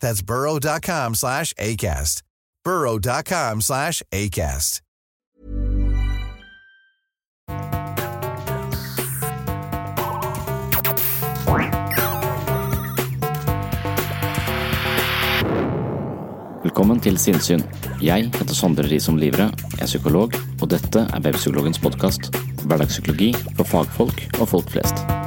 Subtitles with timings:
[0.00, 2.22] That's burrow.com slash ACAST.
[2.64, 4.82] burrow.com slash ACAST.
[16.62, 17.62] Velkommen til Sinnsyn.
[18.00, 22.30] Jeg heter Sondre Risom Livre, jeg er psykolog, og dette er Webpsykologens podkast.
[22.62, 25.19] Hverdagspsykologi for fagfolk og folk flest.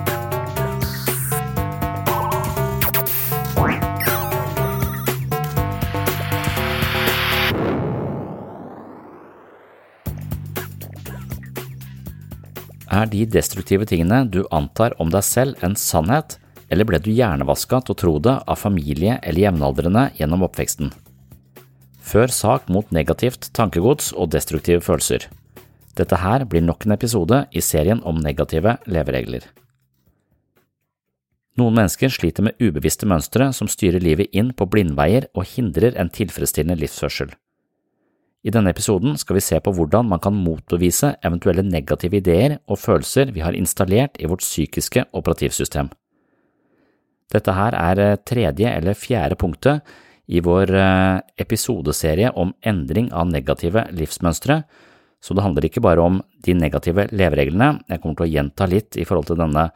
[13.04, 16.38] Er de destruktive tingene du antar om deg selv en sannhet,
[16.72, 20.94] eller ble du hjernevaska til å tro det av familie eller jevnaldrende gjennom oppveksten?
[22.04, 25.28] Før sak mot negativt tankegods og destruktive følelser.
[26.00, 29.44] Dette her blir nok en episode i serien om negative leveregler.
[31.60, 36.10] Noen mennesker sliter med ubevisste mønstre som styrer livet inn på blindveier og hindrer en
[36.10, 37.36] tilfredsstillende livsførsel.
[38.44, 42.82] I denne episoden skal vi se på hvordan man kan motbevise eventuelle negative ideer og
[42.82, 45.88] følelser vi har installert i vårt psykiske operativsystem.
[47.32, 49.96] Dette her er tredje eller fjerde punktet
[50.28, 54.62] i vår eh, episodeserie om endring av negative livsmønstre,
[55.24, 59.00] så det handler ikke bare om de negative levereglene, jeg kommer til å gjenta litt
[59.00, 59.70] i forhold til denne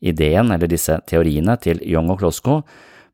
[0.00, 2.60] ideen eller disse teoriene til Young og Klosko,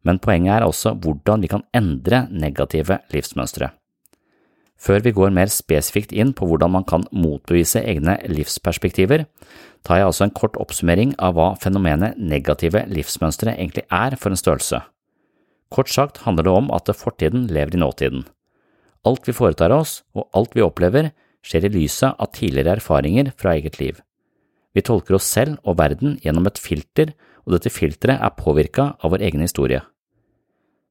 [0.06, 3.70] men poenget er også hvordan vi kan endre negative livsmønstre.
[4.76, 9.24] Før vi går mer spesifikt inn på hvordan man kan motbevise egne livsperspektiver,
[9.86, 14.40] tar jeg altså en kort oppsummering av hva fenomenet negative livsmønstre egentlig er for en
[14.40, 14.82] størrelse.
[15.72, 18.26] Kort sagt handler det om at fortiden lever i nåtiden.
[19.06, 21.12] Alt vi foretar oss, og alt vi opplever,
[21.46, 24.00] skjer i lyset av tidligere erfaringer fra eget liv.
[24.74, 27.14] Vi tolker oss selv og verden gjennom et filter,
[27.46, 29.80] og dette filteret er påvirka av vår egen historie.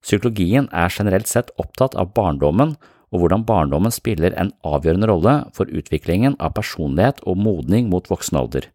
[0.06, 2.75] Psykologien er generelt sett opptatt av barndommen
[3.14, 8.40] og hvordan barndommen spiller en avgjørende rolle for utviklingen av personlighet og modning mot voksen
[8.40, 8.70] alder.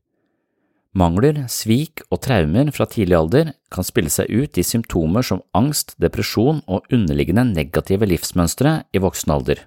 [0.90, 5.94] Mangler, svik og traumer fra tidlig alder kan spille seg ut i symptomer som angst,
[6.02, 9.62] depresjon og underliggende negative livsmønstre i voksen alder.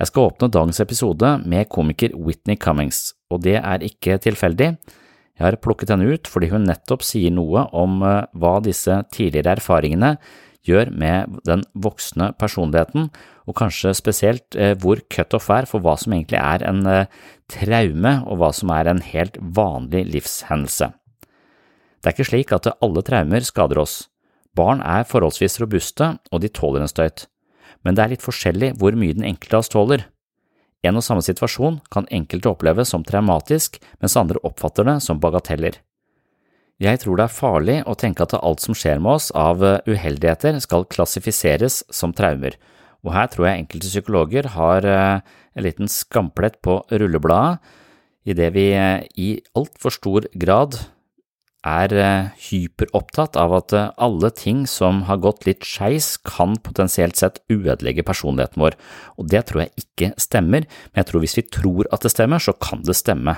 [0.00, 4.74] Jeg skal åpne dagens episode med komiker Whitney Cummings, og det er ikke tilfeldig.
[5.40, 9.56] Jeg har plukket henne ut fordi hun nettopp sier noe om eh, hva disse tidligere
[9.56, 10.18] erfaringene
[10.66, 13.08] gjør med den voksne personligheten,
[13.48, 17.10] og kanskje spesielt eh, hvor cutoff er for hva som egentlig er en eh,
[17.50, 20.92] traume, og hva som er en helt vanlig livshendelse.
[22.00, 24.06] Det er ikke slik at alle traumer skader oss.
[24.56, 27.26] Barn er forholdsvis robuste, og de tåler en støyt,
[27.84, 30.06] men det er litt forskjellig hvor mye den enkelte av oss tåler.
[30.86, 35.76] En og samme situasjon kan enkelte oppleve som traumatisk, mens andre oppfatter det som bagateller.
[36.80, 40.56] Jeg tror det er farlig å tenke at alt som skjer med oss av uheldigheter
[40.64, 42.56] skal klassifiseres som traumer,
[43.04, 47.60] og her tror jeg enkelte psykologer har en liten skamplett på rullebladet,
[48.28, 48.64] idet vi
[49.20, 50.80] i altfor stor grad
[51.68, 51.92] er
[52.48, 58.62] hyperopptatt av at alle ting som har gått litt skeis, kan potensielt sett ødelegge personligheten
[58.64, 58.76] vår,
[59.20, 62.40] og det tror jeg ikke stemmer, men jeg tror hvis vi tror at det stemmer,
[62.40, 63.36] så kan det stemme.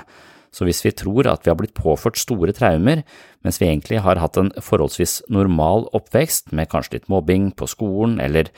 [0.53, 3.01] Så hvis vi tror at vi har blitt påført store traumer,
[3.43, 8.19] mens vi egentlig har hatt en forholdsvis normal oppvekst med kanskje litt mobbing på skolen
[8.23, 8.51] eller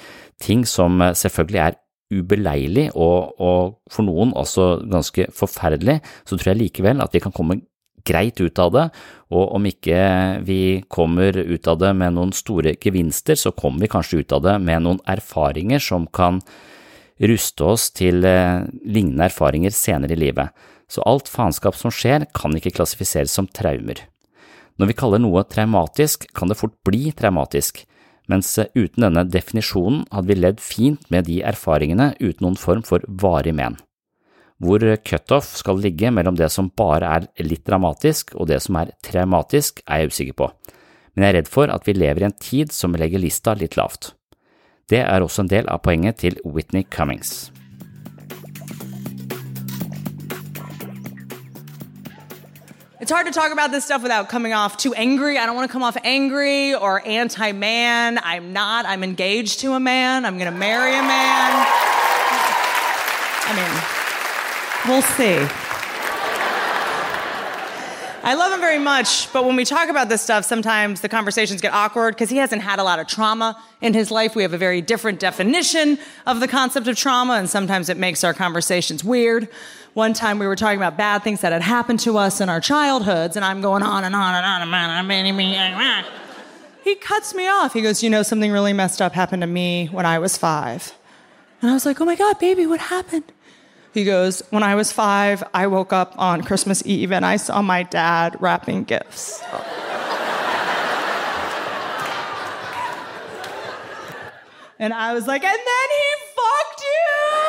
[0.44, 1.80] ting som selvfølgelig er
[2.14, 7.34] ubeleilig og, og for noen også ganske forferdelig, så tror jeg likevel at vi kan
[7.36, 7.64] komme
[8.06, 8.86] greit ut av det,
[9.34, 9.98] og om ikke
[10.46, 10.60] vi
[10.94, 14.56] kommer ut av det med noen store gevinster, så kommer vi kanskje ut av det
[14.62, 16.44] med noen erfaringer som kan
[17.26, 20.66] ruste oss til eh, lignende erfaringer senere i livet.
[20.92, 24.04] Så alt faenskap som skjer, kan ikke klassifiseres som traumer.
[24.76, 27.86] Når vi kaller noe traumatisk, kan det fort bli traumatisk,
[28.32, 32.84] mens eh, uten denne definisjonen hadde vi ledd fint med de erfaringene uten noen form
[32.86, 33.80] for varig men.
[34.64, 38.94] Hvor cutoff skal ligge mellom det som bare er litt dramatisk og det som er
[39.04, 40.52] traumatisk, er jeg usikker på,
[41.16, 43.76] men jeg er redd for at vi lever i en tid som legger lista litt
[43.80, 44.14] lavt.
[44.92, 47.50] Det er også en del av poenget til Whitney Cummings.
[53.06, 55.38] It's hard to talk about this stuff without coming off too angry.
[55.38, 58.18] I don't want to come off angry or anti man.
[58.24, 58.88] I'm not.
[58.88, 60.26] I'm engaged to a man.
[60.26, 61.68] I'm going to marry a man.
[63.46, 63.54] I
[64.88, 65.38] mean, we'll see.
[68.24, 71.62] I love him very much, but when we talk about this stuff, sometimes the conversations
[71.62, 74.36] get awkward because he hasn't had a lot of trauma in his life.
[74.36, 78.24] We have a very different definition of the concept of trauma, and sometimes it makes
[78.24, 79.48] our conversations weird.
[79.96, 82.60] One time we were talking about bad things that had happened to us in our
[82.60, 84.90] childhoods, and I'm going on and on and on and on.
[84.90, 86.04] And on.
[86.84, 87.72] He cuts me off.
[87.72, 90.94] He goes, You know, something really messed up happened to me when I was five.
[91.62, 93.32] And I was like, Oh my God, baby, what happened?
[93.94, 97.62] He goes, When I was five, I woke up on Christmas Eve and I saw
[97.62, 99.42] my dad wrapping gifts.
[104.78, 107.45] and I was like, And then he fucked you!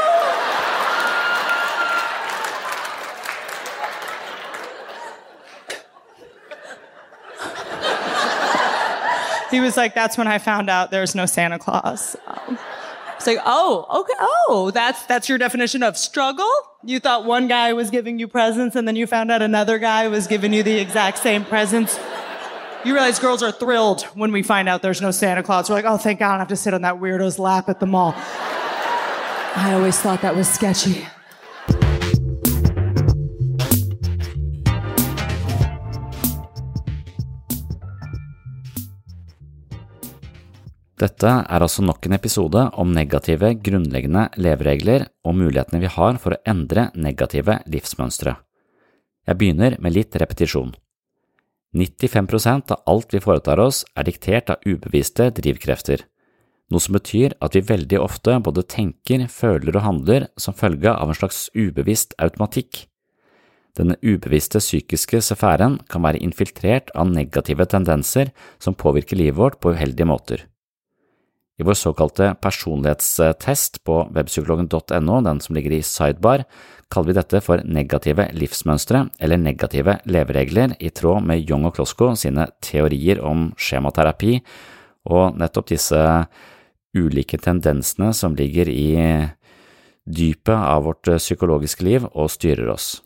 [9.57, 12.15] He was like, That's when I found out there's no Santa Claus.
[12.27, 12.59] Um,
[13.17, 16.51] it's like, oh, okay, oh, that's that's your definition of struggle.
[16.85, 20.09] You thought one guy was giving you presents, and then you found out another guy
[20.09, 21.99] was giving you the exact same presents.
[22.85, 25.71] You realize girls are thrilled when we find out there's no Santa Claus.
[25.71, 27.81] We're like, oh, thank God, I don't have to sit on that weirdo's lap at
[27.81, 28.13] the mall.
[28.15, 31.07] I always thought that was sketchy.
[40.97, 46.33] Dette er altså nok en episode om negative, grunnleggende leveregler og mulighetene vi har for
[46.33, 48.33] å endre negative livsmønstre.
[49.29, 50.73] Jeg begynner med litt repetisjon.
[51.77, 56.07] 95% av alt vi foretar oss er diktert av ubevisste drivkrefter,
[56.73, 61.13] noe som betyr at vi veldig ofte både tenker, føler og handler som følge av
[61.13, 62.87] en slags ubevisst automatikk.
[63.77, 69.77] Denne ubevisste psykiske sfæren kan være infiltrert av negative tendenser som påvirker livet vårt på
[69.77, 70.47] uheldige måter.
[71.57, 76.45] I vår såkalte personlighetstest på webpsykologen.no, den som ligger i sidebar,
[76.93, 82.13] kaller vi dette for negative livsmønstre eller negative leveregler, i tråd med Young og Klosko
[82.19, 84.37] sine teorier om skjematerapi
[85.09, 86.03] og nettopp disse
[86.97, 88.89] ulike tendensene som ligger i
[90.07, 93.01] dypet av vårt psykologiske liv og styrer oss.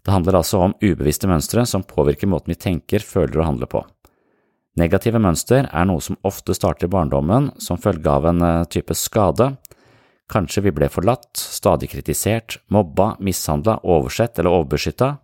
[0.00, 3.82] Det handler altså om ubevisste mønstre som påvirker måten vi tenker, føler og handler på.
[4.78, 9.50] Negative mønster er noe som ofte starter i barndommen som følge av en type skade.
[10.30, 15.16] Kanskje vi ble forlatt, stadig kritisert, mobba, mishandla, oversett eller overbeskytta.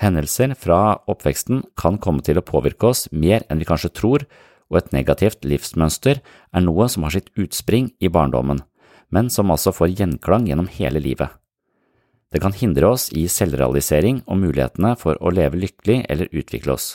[0.00, 4.24] Hendelser fra oppveksten kan komme til å påvirke oss mer enn vi kanskje tror,
[4.72, 8.62] og et negativt livsmønster er noe som har sitt utspring i barndommen,
[9.12, 11.28] men som altså får gjenklang gjennom hele livet.
[12.32, 16.94] Det kan hindre oss i selvrealisering og mulighetene for å leve lykkelig eller utvikle oss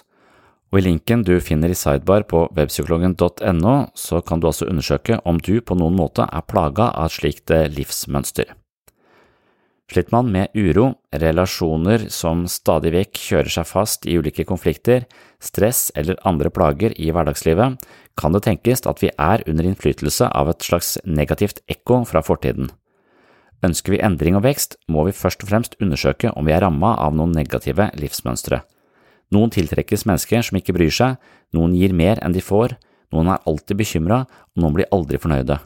[0.75, 5.39] og i linken du finner i sidebar på webpsykologen.no, så kan du altså undersøke om
[5.39, 8.51] du på noen måte er plaga av et slikt eh, livsmønster.
[9.87, 15.07] Sliter man med uro, relasjoner som stadig vekk kjører seg fast i ulike konflikter,
[15.39, 17.79] stress eller andre plager i hverdagslivet,
[18.19, 22.73] kan det tenkes at vi er under innflytelse av et slags negativt ekko fra fortiden.
[23.63, 26.97] Ønsker vi endring og vekst, må vi først og fremst undersøke om vi er ramma
[26.99, 28.65] av noen negative livsmønstre.
[29.33, 31.17] Noen tiltrekkes mennesker som ikke bryr seg,
[31.55, 32.75] noen gir mer enn de får,
[33.13, 35.59] noen er alltid bekymra, og noen blir aldri fornøyde.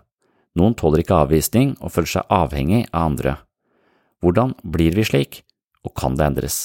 [0.60, 3.38] Noen tåler ikke avvisning og føler seg avhengig av andre.
[4.24, 5.44] Hvordan blir vi slik,
[5.86, 6.60] og kan det endres?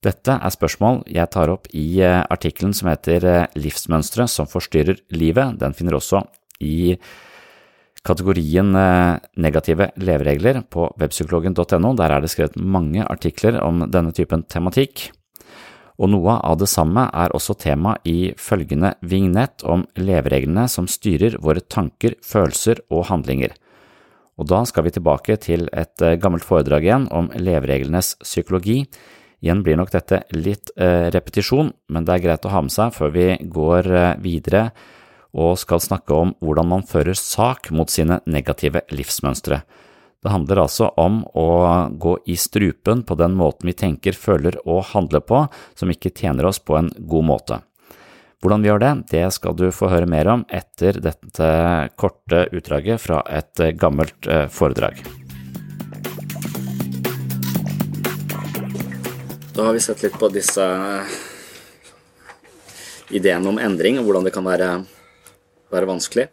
[0.00, 5.02] Dette er spørsmål jeg tar opp i eh, artikkelen som heter eh, Livsmønstre som forstyrrer
[5.12, 5.58] livet.
[5.60, 6.22] Den finner også
[6.64, 6.94] i
[8.06, 11.92] kategorien eh, negative leveregler på webpsykologen.no.
[12.00, 15.10] Der er det skrevet mange artikler om denne typen tematikk
[16.00, 21.36] og noe av det samme er også tema i følgende vignett om levereglene som styrer
[21.44, 23.52] våre tanker, følelser og handlinger.
[24.40, 28.86] Og da skal vi tilbake til et eh, gammelt foredrag igjen om levereglenes psykologi.
[29.44, 32.96] Igjen blir nok dette litt eh, repetisjon, men det er greit å ha med seg
[32.96, 34.70] før vi går eh, videre
[35.36, 39.60] og skal snakke om hvordan man fører sak mot sine negative livsmønstre.
[40.20, 41.46] Det handler altså om å
[41.96, 46.44] gå i strupen på den måten vi tenker, føler og handler på, som ikke tjener
[46.44, 47.60] oss på en god måte.
[48.44, 51.48] Hvordan vi gjør det, det skal du få høre mer om etter dette
[52.00, 55.00] korte utdraget fra et gammelt eh, foredrag.
[59.56, 61.16] Da har vi sett litt på disse eh,
[63.16, 64.68] ideene om endring, og hvordan det kan være,
[65.72, 66.28] være vanskelig.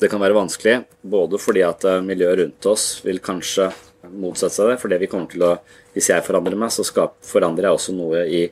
[0.00, 3.68] Det kan være vanskelig både fordi at eh, miljøet rundt oss vil kanskje
[4.08, 4.78] motsette seg det.
[4.80, 5.56] For det vi kommer til å,
[5.92, 6.84] Hvis jeg forandrer meg, så
[7.26, 8.44] forandrer jeg også noe i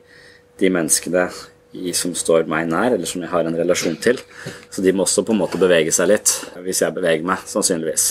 [0.59, 1.29] de menneskene
[1.71, 4.19] i, som står meg nær, eller som jeg har en relasjon til.
[4.69, 6.33] Så de må også på en måte bevege seg litt,
[6.65, 8.09] hvis jeg beveger meg, sannsynligvis.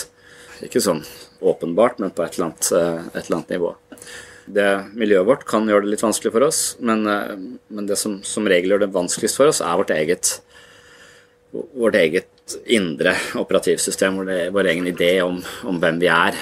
[0.65, 1.03] Ikke sånn
[1.45, 3.75] åpenbart, men på et eller annet, eh, et eller annet nivå.
[4.49, 7.37] Det Miljøet vårt kan gjøre det litt vanskelig for oss, men, eh,
[7.69, 10.41] men det som som regel gjør det vanskeligst for oss, er vårt eget,
[11.53, 12.33] vårt eget
[12.67, 16.37] indre operativsystem, hvor det er vår egen idé om, om hvem vi er,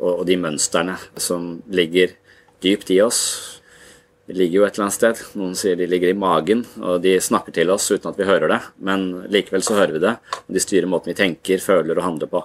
[0.00, 2.16] og, og de mønstrene som ligger
[2.64, 3.20] dypt i oss,
[4.26, 5.18] de ligger jo et eller annet sted.
[5.36, 8.54] Noen sier de ligger i magen, og de snakker til oss uten at vi hører
[8.54, 8.60] det.
[8.88, 12.30] Men likevel så hører vi det, og de styrer måten vi tenker, føler og handler
[12.32, 12.40] på.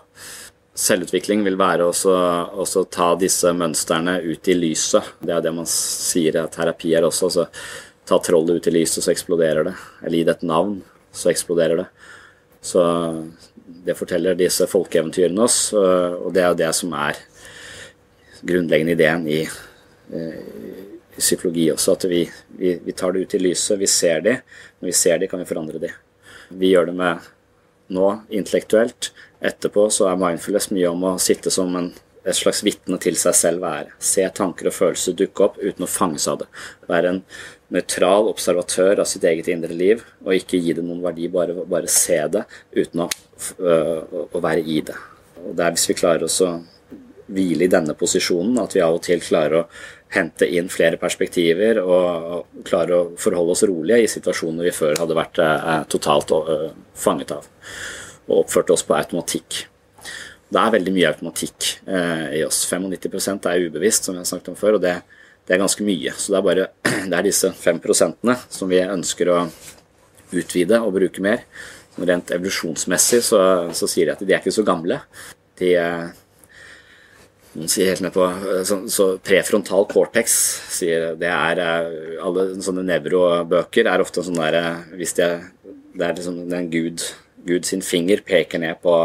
[0.79, 5.15] Selvutvikling vil være å ta disse mønstrene ut i lyset.
[5.23, 7.31] Det er det man sier at terapi er også.
[7.31, 7.47] Så
[8.07, 9.75] ta trollet ut i lyset, så eksploderer det.
[10.03, 10.81] Eller gi det et navn,
[11.15, 11.87] så eksploderer det.
[12.61, 12.83] Så
[13.85, 17.19] det forteller disse folkeeventyrene oss, og det er jo det som er
[18.43, 19.41] grunnleggende ideen i
[21.19, 22.21] i psykologi også, at vi,
[22.57, 23.79] vi, vi, tar det ut i lyset.
[23.79, 24.37] Vi ser de.
[24.79, 25.91] Når vi ser de, kan vi forandre de.
[26.49, 27.25] Vi gjør det med
[27.95, 28.05] nå,
[28.39, 29.11] intellektuelt.
[29.43, 31.91] Etterpå så er mindfulness mye om å sitte som en,
[32.23, 33.91] et slags vitne til seg selv være.
[33.99, 36.49] Se tanker og følelser dukke opp uten å fanges av det.
[36.87, 37.21] Være en
[37.73, 41.91] nøytral observatør av sitt eget indre liv, og ikke gi det noen verdi, bare, bare
[41.91, 42.45] se det
[42.75, 43.07] uten å,
[43.59, 44.97] å, å, være i det.
[45.45, 46.55] Og det er hvis vi klarer oss å
[47.29, 49.65] hvile i denne posisjonen, at vi av og til klarer å
[50.15, 55.17] hente inn flere perspektiver og klarer å forholde oss rolige i situasjoner vi før hadde
[55.17, 57.45] vært eh, totalt eh, fanget av
[58.29, 59.63] og oppførte oss på automatikk.
[60.49, 62.63] Det er veldig mye automatikk eh, i oss.
[62.69, 64.95] 95% er ubevisst, som vi har snakket om før, og det,
[65.49, 66.13] det er ganske mye.
[66.13, 66.69] Så det er bare
[67.09, 69.41] det er disse 5% som vi ønsker å
[70.29, 71.43] utvide og bruke mer.
[71.97, 73.41] Rent evolusjonsmessig så,
[73.75, 75.01] så sier de at de er ikke så gamle.
[75.59, 75.73] De,
[77.57, 80.35] noen sier helt med på eh, Så, så prefrontal cortex
[80.75, 85.29] sier det er eh, Alle sånne nevrobøker er ofte sånn der eh, Hvis det,
[85.97, 87.03] det er liksom den Gud,
[87.49, 88.95] Gud sin finger peker ned på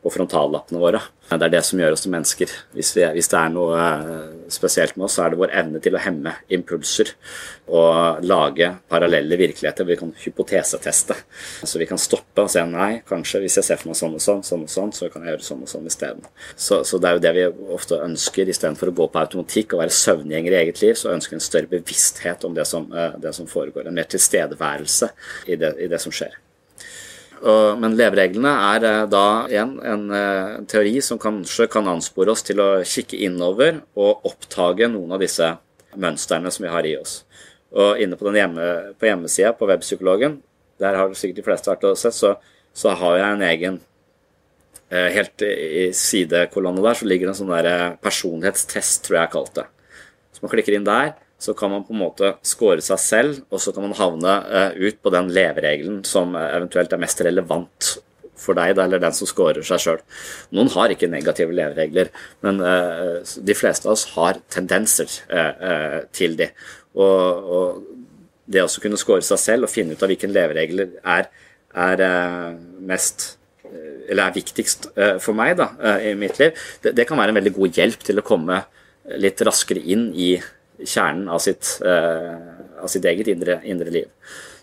[0.00, 1.00] på frontallappene våre.
[1.30, 2.52] Det er det som gjør oss til mennesker.
[2.74, 5.82] Hvis, vi, hvis, det er noe eh, spesielt med oss, så er det vår evne
[5.84, 7.12] til å hemme impulser
[7.70, 9.86] og lage parallelle virkeligheter.
[9.86, 11.14] Vi kan hypoteseteste.
[11.62, 14.24] Så vi kan stoppe og si nei, kanskje hvis jeg ser for meg sånn og
[14.24, 16.26] sånn, sånn og sånn, så kan jeg gjøre sånn og sånn isteden.
[16.56, 18.50] Så, så det er jo det vi ofte ønsker.
[18.50, 21.50] Istedenfor å gå på automatikk og være søvngjenger i eget liv, så ønsker vi en
[21.50, 23.86] større bevissthet om det som, eh, det som foregår.
[23.86, 25.12] En mer tilstedeværelse
[25.46, 26.40] i det, i det som skjer.
[27.40, 32.44] Men levereglene er eh, da igjen en, eh, en teori som kanskje kan anspore oss
[32.44, 35.48] til å kikke innover og oppdage noen av disse
[35.96, 37.22] mønstrene som vi har i oss.
[37.72, 38.66] Og inne på, den hjemme,
[39.00, 40.40] på hjemmesida på Webpsykologen,
[40.82, 42.34] der har sikkert de fleste vært og sett, så,
[42.76, 43.80] så har jeg en egen
[44.90, 49.28] eh, Helt i sidekolonne der så ligger det en sånn der personlighetstest, tror jeg jeg
[49.30, 49.68] har kalt det.
[50.34, 53.62] Så man klikker inn der, så kan man på en måte score seg selv, og
[53.62, 57.94] så kan man havne uh, ut på den leveregelen som uh, eventuelt er mest relevant
[58.40, 60.02] for deg, eller den som scorer seg sjøl.
[60.56, 62.12] Noen har ikke negative leveregler,
[62.44, 65.08] men uh, de fleste av oss har tendenser
[66.16, 66.50] til de.
[67.00, 67.80] Og,
[68.50, 71.28] det å kunne score seg selv og finne ut av hvilken leveregler er,
[71.70, 72.00] er
[72.82, 73.36] mest
[74.10, 74.88] eller er viktigst
[75.22, 75.68] for meg da,
[76.02, 78.58] i mitt liv, det, det kan være en veldig god hjelp til å komme
[79.22, 80.32] litt raskere inn i
[80.86, 84.08] kjernen av sitt, eh, av sitt eget indre, indre, liv.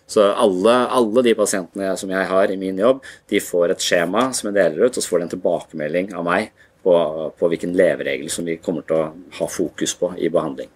[0.07, 4.29] Så alle, alle, de pasientene som jeg har i min jobb, de får et skjema
[4.33, 6.51] som jeg deler ut, og så får de en tilbakemelding av meg
[6.83, 6.95] på,
[7.37, 9.09] på hvilken leveregel som vi kommer til å
[9.41, 10.71] ha fokus på i behandling.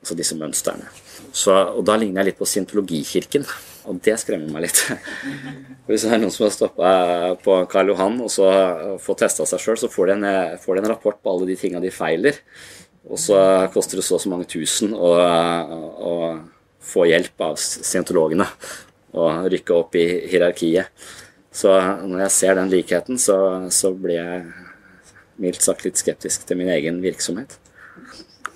[0.00, 0.86] Altså disse mønstrene.
[1.32, 3.44] Så, og da ligner jeg litt på syntologikirken,
[3.90, 4.80] og det skremmer meg litt.
[5.88, 6.90] Hvis det er noen som har stoppa
[7.42, 8.48] på Karl Johan og så
[9.02, 11.58] får testa seg sjøl, så får de, en, får de en rapport på alle de
[11.58, 12.38] tinga de feiler.
[13.08, 13.38] Og så
[13.72, 16.14] koster det så og så mange tusen å, å
[16.84, 18.46] få hjelp av scientologene
[19.16, 20.90] og rykke opp i hierarkiet.
[21.50, 21.72] Så
[22.06, 23.36] når jeg ser den likheten, så,
[23.74, 24.44] så blir jeg
[25.40, 27.56] mildt sagt litt skeptisk til min egen virksomhet.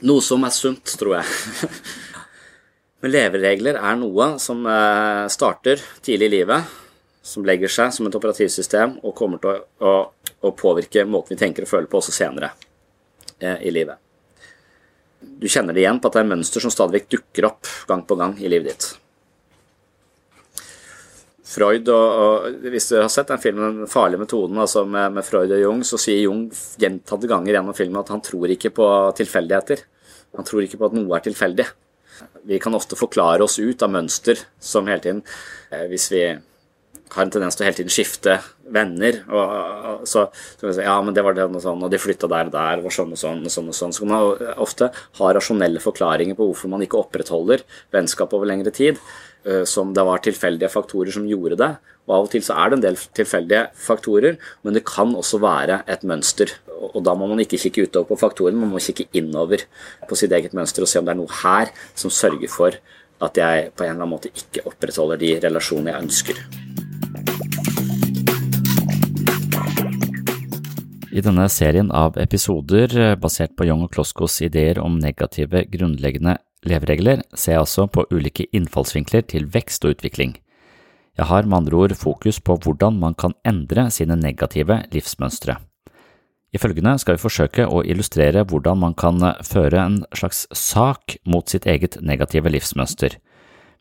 [0.05, 1.71] Noe som er sunt, tror jeg.
[3.03, 6.77] Men leveregler er noe som eh, starter tidlig i livet,
[7.25, 11.41] som legger seg som et operativsystem og kommer til å, å, å påvirke måten vi
[11.41, 12.53] tenker og føler på også senere
[13.41, 14.04] eh, i livet.
[15.41, 18.05] Du kjenner det igjen på at det er mønster som stadig vekk dukker opp gang
[18.07, 18.93] på gang i livet ditt.
[21.55, 25.25] Freud og, og, Hvis du har sett den filmen 'Den farlige metoden' altså med, med,
[25.25, 26.49] Freud og Jung, så sier Jung
[26.81, 28.87] gjentatte ganger gjennom filmen at han tror ikke på
[29.19, 29.85] tilfeldigheter.
[30.37, 31.67] Han tror ikke på at noe er tilfeldig.
[32.49, 35.23] Vi kan ofte forklare oss ut av mønster som hele tiden
[35.71, 36.23] eh, Hvis vi
[37.13, 38.39] har en tendens til å hele tiden skifte
[38.75, 39.21] venner.
[39.29, 39.53] Og,
[39.91, 40.25] og så,
[40.61, 42.83] så si ja, men det var det og sånn, og de flytta der og der,
[42.85, 43.71] var sånn og sånn og sånn.
[43.71, 43.95] og sånn.
[43.95, 47.63] Så kan man ofte ha rasjonelle forklaringer på hvorfor man ikke opprettholder
[47.95, 49.01] vennskap over lengre tid.
[49.45, 51.71] Eh, som det var tilfeldige faktorer som gjorde det.
[52.09, 55.41] Og Av og til så er det en del tilfeldige faktorer, men det kan også
[55.41, 56.53] være et mønster.
[56.95, 59.67] Og Da må man ikke kikke utover på faktorene, man må kikke innover
[60.09, 62.73] på sitt eget mønster og se om det er noe her som sørger for
[63.21, 66.74] at jeg på en eller annen måte ikke opprettholder de relasjonene jeg ønsker.
[71.15, 76.41] I denne serien av episoder eh, basert på Young og Kloskos ideer om negative grunnleggende
[76.67, 80.33] leveregler ser jeg altså på ulike innfallsvinkler til vekst og utvikling.
[81.15, 85.55] Jeg har med andre ord fokus på hvordan man kan endre sine negative livsmønstre.
[86.51, 91.47] I følgende skal vi forsøke å illustrere hvordan man kan føre en slags sak mot
[91.47, 93.15] sitt eget negative livsmønster.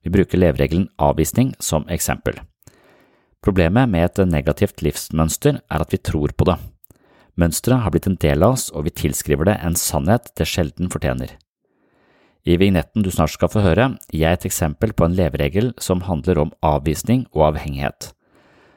[0.05, 2.37] Vi bruker leveregelen avvisning som eksempel.
[3.41, 6.59] Problemet med et negativt livsmønster er at vi tror på det.
[7.39, 10.91] Mønsteret har blitt en del av oss, og vi tilskriver det en sannhet det sjelden
[10.93, 11.33] fortjener.
[12.43, 16.03] I vignetten du snart skal få høre, gir jeg et eksempel på en leveregel som
[16.09, 18.11] handler om avvisning og avhengighet.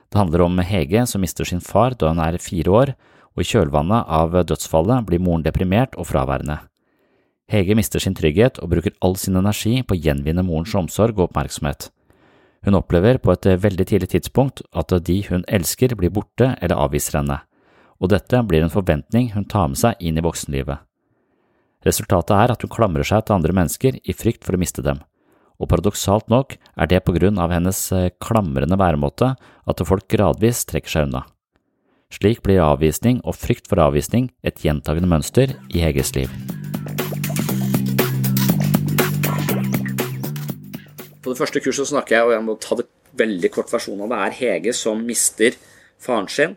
[0.06, 2.94] Det handler om Hege som mister sin far da hun er fire år,
[3.34, 6.60] og i kjølvannet av dødsfallet blir moren deprimert og fraværende.
[7.50, 11.28] Hege mister sin trygghet og bruker all sin energi på å gjenvinne morens omsorg og
[11.28, 11.90] oppmerksomhet.
[12.64, 17.20] Hun opplever på et veldig tidlig tidspunkt at de hun elsker blir borte eller avviser
[17.20, 17.42] henne,
[18.00, 20.82] og dette blir en forventning hun tar med seg inn i voksenlivet.
[21.86, 24.98] Resultatet er at hun klamrer seg til andre mennesker i frykt for å miste dem,
[25.56, 30.64] og paradoksalt nok er det på grunn av hennes eh, klamrende væremåte at folk gradvis
[30.68, 31.22] trekker seg unna.
[32.12, 36.30] Slik blir avvisning og frykt for avvisning et gjentagende mønster i Heges liv.
[41.22, 42.86] På det første kurset snakker jeg, og jeg må ta det
[43.18, 45.56] veldig kort versjon av det, er Hege som mister
[46.02, 46.54] faren sin,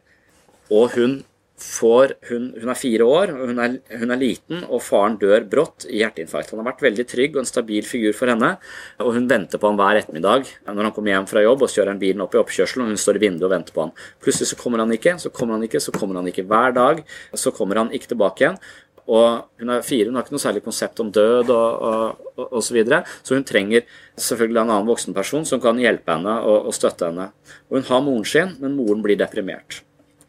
[0.70, 1.20] og hun
[1.60, 5.86] får hun, hun, er fire år, hun er, hun er, liten, og faren dør brått
[5.90, 6.54] i hjerteinfarkt.
[6.54, 8.56] Han har vært veldig trygg og en stabil figur for henne,
[9.04, 12.02] og hun venter på ham hver ettermiddag når han kommer hjem fra jobb, og kjører
[12.02, 13.96] bilen opp i oppkjørselen, og hun står i vinduet og venter på ham.
[14.24, 16.48] Plutselig så kommer han ikke, så kommer han ikke, så kommer han ikke.
[16.50, 17.04] Hver dag
[17.44, 18.62] så kommer han ikke tilbake igjen.
[19.10, 22.76] Og hun er fire, hun har ikke noe særlig konsept om død og, og, så
[22.76, 23.02] videre.
[23.26, 23.88] Så hun trenger
[24.22, 27.32] selvfølgelig en annen voksenperson som kan hjelpe henne og, og støtte henne.
[27.70, 29.82] Og hun har moren sin, men moren blir deprimert.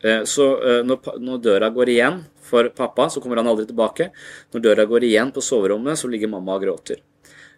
[0.02, 4.10] Eh, så eh, når døra går igjen for pappa, så kommer han aldri tilbake.
[4.54, 7.02] Når døra går igjen på soverommet, så ligger mamma og gråter.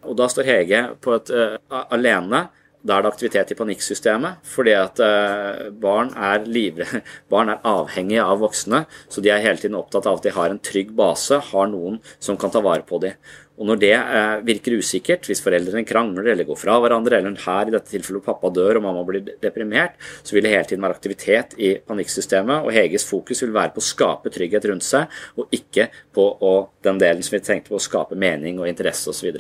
[0.09, 2.49] Og da står Hege på et, uh, alene.
[2.83, 4.99] Da er det aktivitet i panikksystemet, fordi at
[5.79, 6.99] barn, er livre,
[7.31, 8.81] barn er avhengige av voksne.
[9.07, 12.01] Så de er hele tiden opptatt av at de har en trygg base, har noen
[12.19, 13.15] som kan ta vare på dem.
[13.63, 17.71] Og når det eh, virker usikkert, hvis foreldrene krangler eller går fra hverandre, eller her
[17.71, 19.95] i dette tilfellet pappa dør og mamma blir deprimert,
[20.27, 23.79] så vil det hele tiden være aktivitet i panikksystemet, og Heges fokus vil være på
[23.79, 27.79] å skape trygghet rundt seg, og ikke på å, den delen som vi tenkte på
[27.79, 29.31] å skape mening og interesse osv.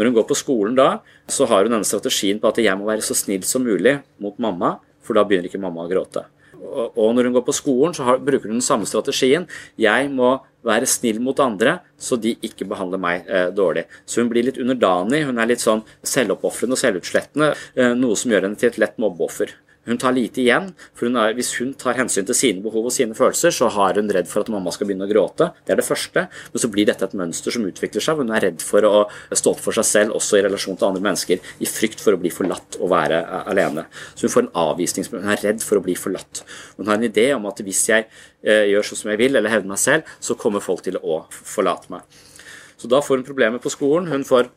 [0.00, 0.90] Når hun går på skolen da,
[1.28, 4.40] så har hun denne strategien på at jeg må være så snill som mulig mot
[4.40, 6.24] mamma, for da begynner ikke mamma å gråte.
[6.70, 9.46] Og når hun går på skolen, så bruker hun den samme strategien.
[9.80, 13.86] Jeg må være snill mot andre, så de ikke behandler meg eh, dårlig.
[14.06, 18.32] Så hun blir litt underdanig, hun er litt sånn selvoppofrende og selvutslettende, eh, noe som
[18.32, 19.54] gjør henne til et lett mobbeoffer.
[19.88, 22.92] Hun tar lite igjen, for hun er, hvis hun tar hensyn til sine behov og
[22.92, 25.48] sine følelser, så har hun redd for at mamma skal begynne å gråte.
[25.64, 26.26] Det er det første.
[26.52, 28.20] Men så blir dette et mønster som utvikler seg.
[28.20, 31.04] Hun er redd for å stå opp for seg selv, også i relasjon til andre
[31.08, 33.86] mennesker, i frykt for å bli forlatt og være eh, alene.
[34.12, 35.08] Så hun får en avvisning.
[35.16, 36.44] Hun er redd for å bli forlatt.
[36.76, 39.56] Hun har en idé om at hvis jeg eh, gjør sånn som jeg vil, eller
[39.56, 42.20] hevder meg selv, så kommer folk til å forlate meg.
[42.80, 44.12] Så da får hun problemer på skolen.
[44.12, 44.52] Hun får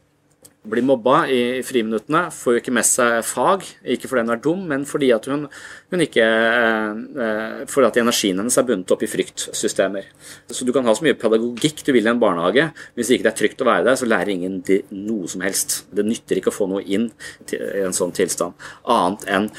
[0.64, 3.66] blir mobba i friminuttene, får jo ikke med seg fag.
[3.96, 5.46] Ikke fordi hun er dum, men fordi at hun,
[5.92, 10.08] hun ikke eh, Fordi at energien hennes er bundet opp i fryktsystemer.
[10.48, 12.70] Så du kan ha så mye pedagogikk du vil i en barnehage.
[12.96, 14.62] Hvis ikke det er trygt å være der, så lærer ingen
[14.96, 15.82] noe som helst.
[15.92, 17.10] Det nytter ikke å få noe inn
[17.52, 18.56] i en sånn tilstand.
[18.88, 19.50] Annet enn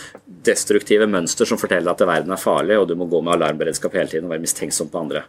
[0.44, 4.10] destruktive mønster som forteller at verden er farlig, og du må gå med alarmberedskap hele
[4.10, 5.24] tiden og være mistenksom på andre,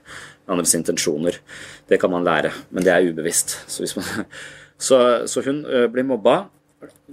[0.51, 1.39] andres intensjoner.
[1.87, 3.59] Det kan man lære, men det er ubevisst.
[3.71, 4.07] Så hvis man
[4.77, 6.45] så, så hun eh, blir mobba.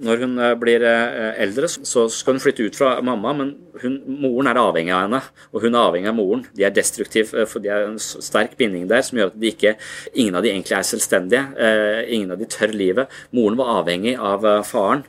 [0.03, 4.01] Når hun eh, blir eh, eldre, så skal hun flytte ut fra mamma, men hun,
[4.25, 5.23] moren er avhengig av henne,
[5.53, 6.45] og hun er avhengig av moren.
[6.57, 9.77] De er destruktive, for de har en sterk binding der som gjør at de ikke,
[10.13, 11.73] ingen av de egentlig er selvstendige.
[12.13, 13.23] Ingen av de tør livet.
[13.37, 15.07] Moren var avhengig av faren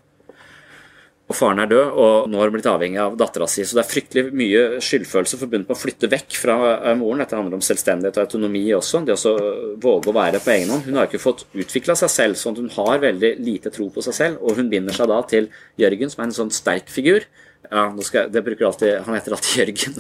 [1.33, 3.65] og faren er død, og nå har hun blitt avhengig av dattera si.
[3.65, 7.23] Så det er fryktelig mye skyldfølelse forbundet med å flytte vekk fra eh, moren.
[7.23, 9.01] Dette handler om selvstendighet og autonomi også.
[9.07, 9.33] Det å
[9.81, 10.85] våge å være på egen hånd.
[10.85, 14.03] Hun har ikke fått utvikla seg selv, sånn at hun har veldig lite tro på
[14.05, 14.43] seg selv.
[14.45, 15.49] Og hun binder seg da til
[15.81, 17.25] Jørgen, som er en sånn sterk figur.
[17.71, 19.97] Ja, jeg, det bruker alltid, Han heter alltid Jørgen.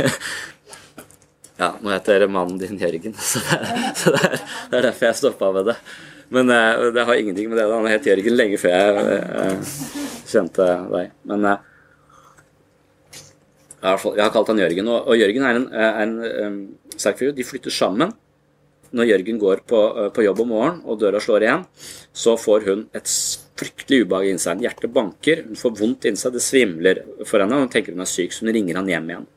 [1.62, 4.38] ja, nå heter mannen din Jørgen, så det er, så det er,
[4.70, 5.76] det er derfor jeg stoppa med det.
[6.30, 7.66] Men uh, det har ingenting med det.
[7.72, 9.99] Han het Jørgen lenge før jeg uh,
[10.30, 11.12] kjente deg.
[11.30, 11.58] Men uh,
[13.80, 16.58] jeg har kalt han Jørgen, og, Jørgen er en, er en um,
[16.96, 17.32] sterk fyr.
[17.36, 18.12] De flytter sammen.
[18.90, 19.80] Når Jørgen går på,
[20.14, 21.66] på, jobb om morgenen og døra slår igjen,
[22.10, 23.12] så får hun et
[23.60, 24.64] fryktelig ubehag inni seg.
[24.64, 27.60] Hjertet banker, hun får vondt inni seg, det svimler for henne.
[27.62, 29.28] Hun tenker hun er syk, så hun ringer han hjem igjen.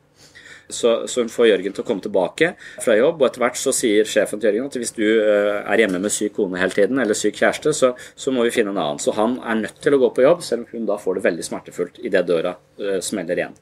[0.74, 3.74] Så, så, hun får Jørgen til å komme tilbake fra jobb, og etter hvert så
[3.76, 7.02] sier sjefen til Jørgen at hvis du eh, er hjemme med syk kone hele tiden,
[7.04, 9.02] eller syk kjæreste, så, så, må vi finne en annen.
[9.04, 11.26] Så han er nødt til å gå på jobb, selv om hun da får det
[11.28, 13.58] veldig smertefullt idet døra uh, smeller igjen.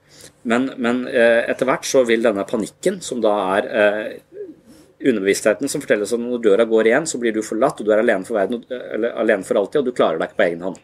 [0.47, 3.69] Men, men uh, etter hvert så vil denne panikken, som da er
[5.01, 7.91] underbevisstheten som forteller oss at når døra går igjen, så blir du forlatt, og du
[7.93, 8.63] er alene for, verden,
[9.09, 10.77] alene for alltid, og du klarer deg ikke på egen hånd.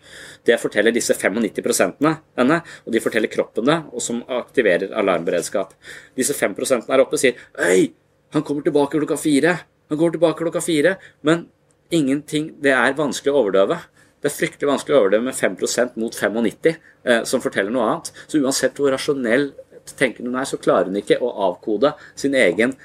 [0.48, 2.02] Det forteller disse 95%
[2.40, 5.76] henne, og de forteller kroppen det, og som aktiverer alarmberedskap.
[6.18, 7.94] Disse 5% er oppe og sier Øy,
[8.36, 9.58] han kommer tilbake klokka fire.
[9.90, 10.98] Han går tilbake klokka fire.
[11.22, 11.48] Men
[11.92, 13.78] ingenting Det er vanskelig å overdøve.
[14.22, 16.76] Det er fryktelig vanskelig å overdøve med 5% mot 95,
[17.06, 18.12] eh, som forteller noe annet.
[18.28, 19.52] Så uansett hvor rasjonell
[19.96, 22.76] tenker hun er, så klarer hun ikke å avkode sin egen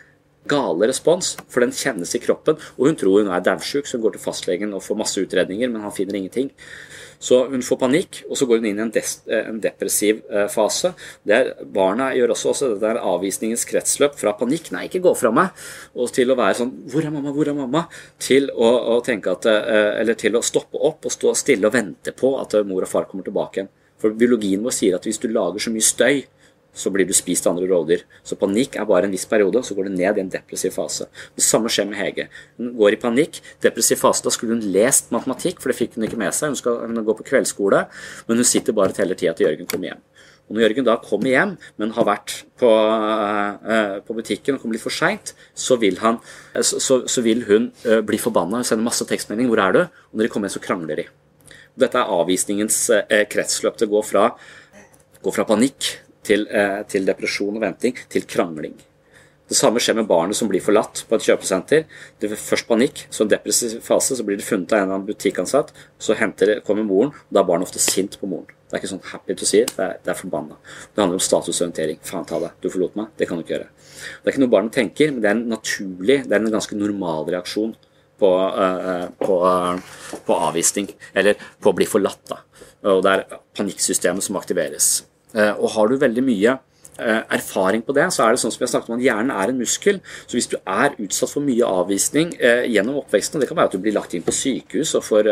[0.49, 2.59] gale respons, for den kjennes i kroppen.
[2.79, 5.71] Og hun tror hun er daudsjuk, så hun går til fastlegen og får masse utredninger,
[5.71, 6.51] men han finner ingenting.
[7.23, 10.49] Så hun får panikk, og så går hun inn i en, eh, en depressiv eh,
[10.51, 10.91] fase.
[11.29, 15.31] Der barna gjør også, også dette er avvisningens kretsløp fra panikk, nei, ikke gå fra
[15.31, 15.55] meg,
[15.95, 17.85] og til å være sånn Hvor er mamma, hvor er mamma?
[18.19, 21.77] Til å, å tenke at eh, Eller til å stoppe opp og stå stille og
[21.77, 23.71] vente på at mor og far kommer tilbake igjen.
[24.03, 26.25] For biologien vår sier at hvis du lager så mye støy
[26.73, 28.05] så blir du spist av andre rovdyr.
[28.25, 30.73] Så panikk er bare en viss periode, og så går det ned i en depressiv
[30.75, 31.09] fase.
[31.37, 32.29] Det samme skjer med Hege.
[32.57, 33.43] Hun går i panikk.
[33.65, 36.55] Depressiv fase, da skulle hun lest matematikk, for det fikk hun ikke med seg.
[36.55, 37.85] Hun skal hun gå på kveldsskole,
[38.29, 40.01] men hun sitter bare og teller tida til Jørgen kommer hjem.
[40.49, 44.77] Og når Jørgen da kommer hjem, men har vært på, uh, på butikken og kommer
[44.77, 49.49] litt for seint, så, så, så, vil hun uh, bli forbanna og sende masse tekstmelding.
[49.49, 51.07] 'Hvor er du?' Og når de kommer hjem, så krangler de.
[51.79, 53.79] Dette er avvisningens uh, kretsløp.
[53.79, 54.25] Det går fra,
[55.23, 55.93] går fra panikk
[56.25, 58.79] til, eh, til depresjon og venting, til krangling.
[59.53, 61.83] Det samme skjer med barnet som blir forlatt på et kjøpesenter.
[62.19, 64.97] Det er først panikk, så en depressiv fase, så blir det funnet av en eller
[64.97, 65.75] annen butikkansatt.
[66.01, 68.49] Så henter, kommer moren, og da er barnet ofte sint på moren.
[68.49, 70.57] Det er ikke sånn happy to see, det er, det er forbanna.
[70.95, 72.01] Det handler om statusorientering.
[72.09, 73.13] Faen ta det, du forlot meg.
[73.21, 73.69] Det kan du ikke gjøre.
[73.93, 76.81] Det er ikke noe barnet tenker, men det er en naturlig, det er en ganske
[76.81, 77.77] normal reaksjon
[78.23, 80.89] på, uh, på, uh, på avvisning.
[81.13, 82.41] Eller på å bli forlatt, da.
[82.89, 84.95] Og det er panikksystemet som aktiveres.
[85.35, 86.57] Eh, og har du veldig mye
[86.99, 89.53] eh, erfaring på det, så er det sånn som har snakket om at hjernen er
[89.53, 90.01] en muskel.
[90.27, 93.73] Så hvis du er utsatt for mye avvisning eh, gjennom oppveksten, og det kan være
[93.73, 95.31] at du blir lagt inn på sykehus og får,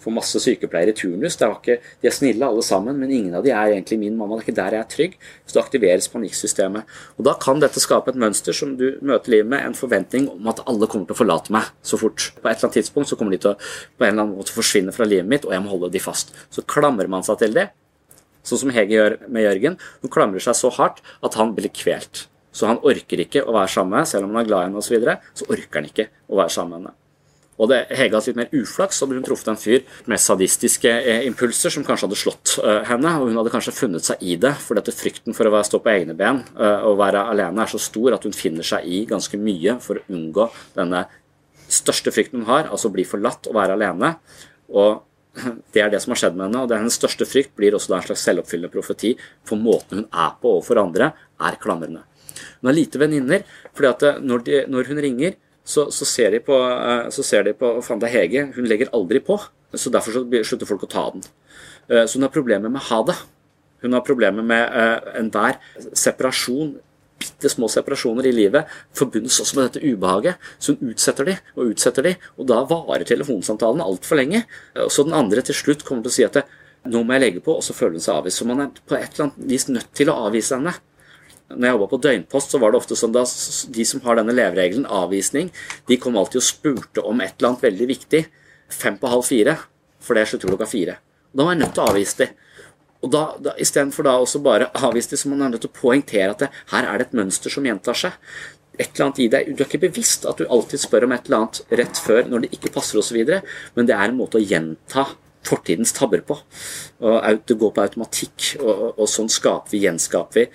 [0.00, 3.52] får masse sykepleiere i turnus ikke, De er snille alle sammen, men ingen av de
[3.52, 4.38] er egentlig min mamma.
[4.38, 5.18] Det er ikke der jeg er trygg.
[5.44, 6.96] Så da aktiveres panikksystemet.
[7.18, 10.52] Og da kan dette skape et mønster som du møter livet med, en forventning om
[10.52, 12.30] at alle kommer til å forlate meg så fort.
[12.40, 14.56] På et eller annet tidspunkt så kommer de til å på en eller annen måte
[14.56, 16.34] forsvinne fra livet mitt, og jeg må holde de fast.
[16.52, 17.70] Så klamrer man seg til det
[18.44, 19.78] sånn som Hege gjør med Jørgen.
[20.04, 22.26] Hun klamrer seg så hardt at han blir kvelt.
[22.54, 24.82] Så han orker ikke å være sammen med selv om han er glad i henne
[24.82, 24.92] osv.
[24.92, 27.00] Så, videre, så orker han ikke å være sammen med henne.
[27.54, 30.90] Og det, Hege hadde litt mer uflaks, så hadde hun truffet en fyr med sadistiske
[30.90, 34.34] eh, impulser som kanskje hadde slått uh, henne, og hun hadde kanskje funnet seg i
[34.42, 37.70] det, fordi at frykten for å stå på egne ben uh, og være alene er
[37.70, 41.04] så stor at hun finner seg i ganske mye for å unngå denne
[41.70, 44.16] største frykten hun har, altså bli forlatt og være alene.
[44.74, 45.04] Og
[45.74, 47.92] det er det som har skjedd med henne, og det hennes største frykt blir også
[47.92, 49.14] da en slags selvoppfyllende profeti,
[49.46, 52.04] for måten hun er på overfor andre, er klamrende.
[52.60, 53.44] Hun har lite venninner,
[53.74, 57.24] fordi at eh, når, de, når hun ringer, så, så, ser de på, eh, så
[57.24, 58.46] ser de på Faen, det er Hege.
[58.56, 59.38] Hun legger aldri på.
[59.74, 61.24] så derfor så slutter folk å ta den.
[61.88, 63.16] Eh, så hun har problemer med ha det.
[63.84, 65.58] Hun har problemer med enhver
[65.92, 66.76] separasjon
[67.20, 70.40] bitte små separasjoner i livet forbundes også med dette ubehaget.
[70.58, 74.44] Så hun utsetter de og utsetter de, og da varer telefonsamtalen altfor lenge.
[74.88, 76.44] Så den andre til slutt kommer til å si at det,
[76.90, 78.42] nå må jeg legge på, og så føler hun seg avvist.
[78.42, 80.74] Så man er på et eller annet vis nødt til å avvise henne.
[81.54, 83.32] Når jeg jobba på døgnpost, så var det ofte sånn at
[83.76, 85.50] de som har denne leveregelen, avvisning,
[85.88, 88.22] de kom alltid og spurte om et eller annet veldig viktig
[88.72, 89.58] fem på halv fire,
[90.02, 90.96] for det slutter klokka fire.
[91.34, 92.40] Da var jeg nødt til å avvise dem.
[93.04, 96.32] Og da, da Istedenfor da også bare avvise det, så man nødt til å poengtere
[96.32, 98.16] at det, her er det et mønster som gjentar seg.
[98.74, 101.28] Et eller annet i deg, Du er ikke bevisst at du alltid spør om et
[101.28, 103.20] eller annet rett før når det ikke passer osv.,
[103.76, 105.06] men det er en måte å gjenta
[105.44, 106.38] fortidens tabber på.
[107.04, 110.48] Og Det går på automatikk, og, og, og sånn skaper vi, gjenskaper vi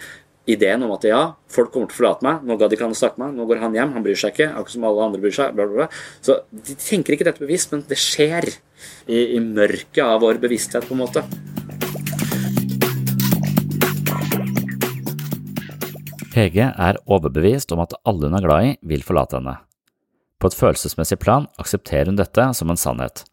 [0.49, 2.97] ideen om at ja, folk kommer til å forlate meg, nå gadd ikke han å
[2.97, 5.21] snakke med meg, nå går han hjem, han bryr seg ikke, akkurat som alle andre
[5.21, 5.87] bryr seg, bla, bla, bla.
[6.25, 10.87] Så de tenker ikke dette bevisst, men det skjer i, i mørket av vår bevissthet,
[10.89, 11.25] på en måte.
[16.39, 19.57] Hege er overbevist om at alle hun er glad i, vil forlate henne.
[20.39, 23.25] På et følelsesmessig plan aksepterer hun dette som en sannhet,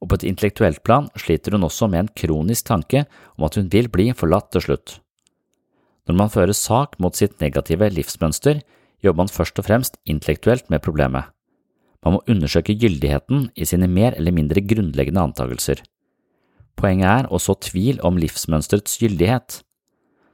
[0.00, 3.70] og på et intellektuelt plan sliter hun også med en kronisk tanke om at hun
[3.72, 4.98] vil bli forlatt til slutt.
[6.08, 8.60] Når man fører sak mot sitt negative livsmønster,
[9.00, 11.30] jobber man først og fremst intellektuelt med problemet.
[12.04, 15.82] Man må undersøke gyldigheten i sine mer eller mindre grunnleggende antakelser.
[16.80, 19.60] Poenget er å så tvil om livsmønsterets gyldighet.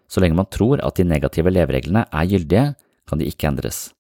[0.08, 2.66] Så lenge man tror at de negative levereglene er gyldige,
[3.06, 3.90] kan de ikke endres.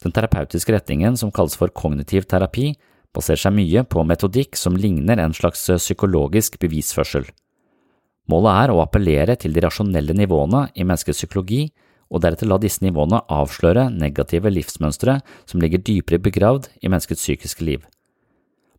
[0.00, 2.72] Den terapeutiske retningen som kalles for kognitiv terapi,
[3.14, 7.26] baserer seg mye på metodikk som ligner en slags psykologisk bevisførsel.
[8.30, 11.64] Målet er å appellere til de rasjonelle nivåene i menneskets psykologi,
[12.10, 17.66] og deretter la disse nivåene avsløre negative livsmønstre som ligger dypere begravd i menneskets psykiske
[17.66, 17.84] liv.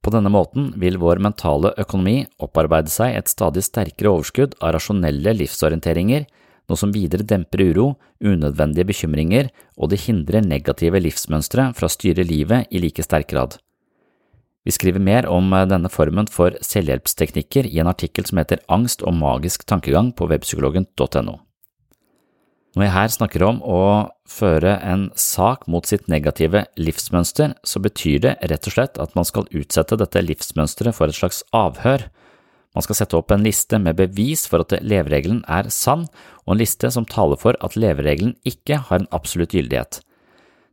[0.01, 5.35] På denne måten vil vår mentale økonomi opparbeide seg et stadig sterkere overskudd av rasjonelle
[5.37, 6.25] livsorienteringer,
[6.69, 7.87] noe som videre demper uro,
[8.23, 13.59] unødvendige bekymringer og det hindrer negative livsmønstre fra å styre livet i like sterk grad.
[14.65, 19.17] Vi skriver mer om denne formen for selvhjelpsteknikker i en artikkel som heter Angst og
[19.17, 21.39] magisk tankegang på webpsykologen.no.
[22.71, 23.81] Når jeg her snakker om å
[24.31, 29.27] føre en sak mot sitt negative livsmønster, så betyr det rett og slett at man
[29.27, 32.07] skal utsette dette livsmønsteret for et slags avhør.
[32.71, 36.07] Man skal sette opp en liste med bevis for at leveregelen er sann,
[36.47, 39.99] og en liste som taler for at leveregelen ikke har en absolutt gyldighet.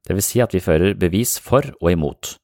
[0.07, 2.37] Det vil si at vi fører bevis for og imot.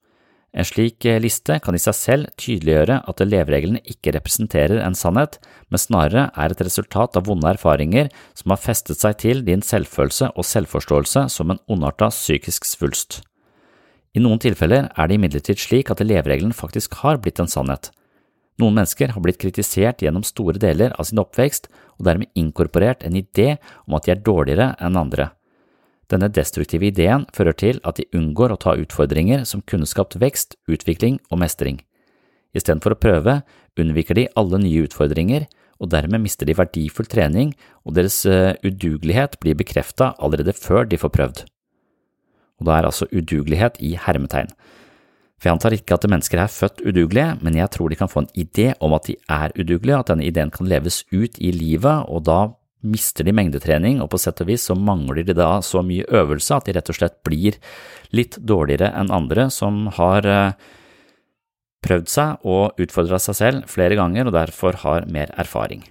[0.54, 5.40] En slik eh, liste kan i seg selv tydeliggjøre at levereglene ikke representerer en sannhet,
[5.66, 10.30] men snarere er et resultat av vonde erfaringer som har festet seg til din selvfølelse
[10.30, 13.24] og selvforståelse som en ondarta psykisk svulst.
[14.14, 17.90] I noen tilfeller er det imidlertid slik at leveregelen faktisk har blitt en sannhet.
[18.62, 21.66] Noen mennesker har blitt kritisert gjennom store deler av sin oppvekst
[21.98, 23.56] og dermed inkorporert en idé
[23.88, 25.32] om at de er dårligere enn andre.
[26.12, 30.58] Denne destruktive ideen fører til at de unngår å ta utfordringer som kunne skapt vekst,
[30.68, 31.80] utvikling og mestring.
[32.54, 33.40] Istedenfor å prøve,
[33.80, 35.48] unnviker de alle nye utfordringer,
[35.82, 41.00] og dermed mister de verdifull trening, og deres eh, udugelighet blir bekrefta allerede før de
[41.00, 41.44] får prøvd.
[42.60, 44.52] Og da er altså udugelighet i hermetegn.
[45.40, 48.22] For jeg antar ikke at mennesker er født udugelige, men jeg tror de kan få
[48.22, 52.06] en idé om at de er udugelige, at denne ideen kan leves ut i livet,
[52.08, 52.38] og da
[52.84, 56.56] mister de mengdetrening, og på sett og vis så mangler de da så mye øvelse
[56.56, 57.58] at de rett og slett blir
[58.14, 60.54] litt dårligere enn andre som har eh,
[61.84, 65.84] prøvd seg og utfordra seg selv flere ganger og derfor har mer erfaring.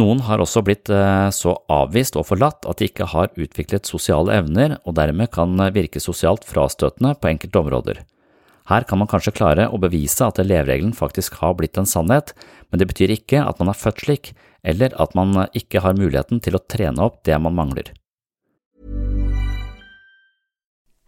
[0.00, 4.38] Noen har også blitt eh, så avvist og forlatt at de ikke har utviklet sosiale
[4.38, 8.02] evner og dermed kan virke sosialt frastøtende på enkelte områder.
[8.70, 12.34] Her kan man kanskje klare å bevise at leveregelen faktisk har blitt en sannhet,
[12.70, 16.40] men det betyr ikke at man er født slik, eller at man ikke har muligheten
[16.40, 17.92] til å trene opp det man mangler.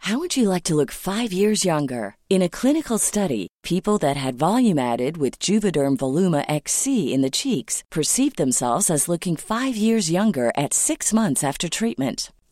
[0.07, 2.17] How would you like to look five years younger?
[2.29, 7.31] In a clinical study, people that had volume added with Juvederm Voluma XC in the
[7.31, 12.33] cheeks perceived themselves as looking five years younger at six months after treatment.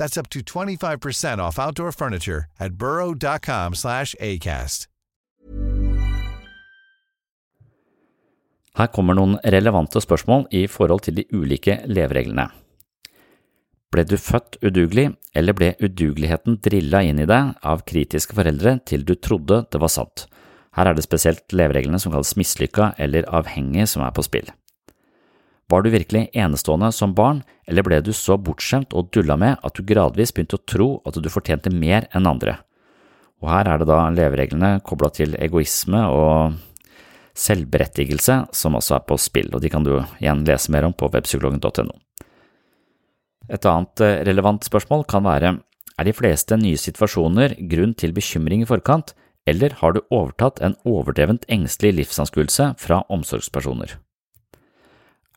[0.00, 4.86] That's up to 25% off outdoor furniture at burrow.com slash ACAST.
[8.78, 12.46] Her kommer noen relevante spørsmål i forhold til de ulike levereglene.
[13.90, 19.04] Ble du født udugelig, eller ble udugeligheten drilla inn i deg av kritiske foreldre til
[19.04, 20.28] du trodde det var sant?
[20.78, 24.48] Her er det spesielt levereglene som kalles mislykka eller avhengig som er på spill.
[25.70, 29.76] Var du virkelig enestående som barn, eller ble du så bortskjemt og dulla med at
[29.76, 32.56] du gradvis begynte å tro at du fortjente mer enn andre?
[33.40, 36.58] Og her er det da levereglene kobla til egoisme og
[37.38, 41.08] selvberettigelse som også er på spill, og de kan du igjen lese mer om på
[41.12, 41.94] webpsykologen.no.
[43.50, 45.54] Et annet eh, relevant spørsmål kan være
[46.00, 49.14] er de fleste nye situasjoner grunn til bekymring i forkant,
[49.48, 53.96] eller har du overtatt en overdrevent engstelig livsanskuelse fra omsorgspersoner?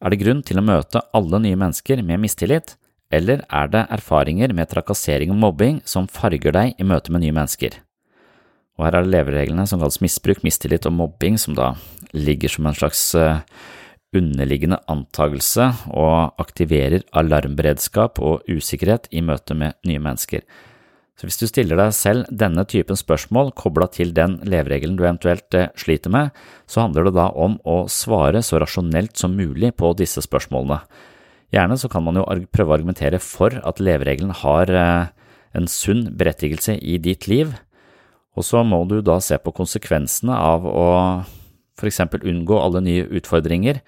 [0.04, 2.74] Er det grunn til å møte alle nye mennesker med mistillit,
[3.14, 7.36] eller er det erfaringer med trakassering og mobbing som farger deg i møte med nye
[7.38, 7.78] mennesker?
[8.76, 11.76] Og her er det levereglene som kalles misbruk, mistillit og mobbing, som da
[12.12, 13.40] ligger som en slags eh,
[14.18, 20.44] underliggende antagelse og aktiverer alarmberedskap og usikkerhet i møte med nye mennesker.
[21.24, 25.56] Så hvis du stiller deg selv denne typen spørsmål kobla til den leveregelen du eventuelt
[25.56, 26.34] eh, sliter med,
[26.68, 30.82] så handler det da om å svare så rasjonelt som mulig på disse spørsmålene.
[31.56, 35.16] Gjerne så kan man jo prøve å argumentere for at leveregelen har eh,
[35.56, 37.56] en sunn berettigelse i ditt liv,
[38.36, 40.88] og så må du da se på konsekvensene av å
[41.80, 43.80] for eksempel unngå alle nye utfordringer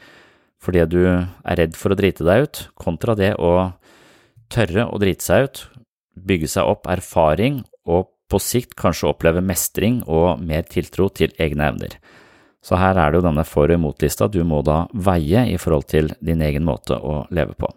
[0.63, 3.73] fordi du er redd for å drite deg ut, kontra det å
[4.47, 5.67] tørre å drite seg ut,
[6.15, 11.69] bygge seg opp erfaring og på sikt kanskje oppleve mestring og mer tiltro til egne
[11.69, 11.97] evner.
[12.65, 15.85] Så her er det jo denne for- og imot-lista du må da veie i forhold
[15.87, 17.69] til din egen måte å leve på.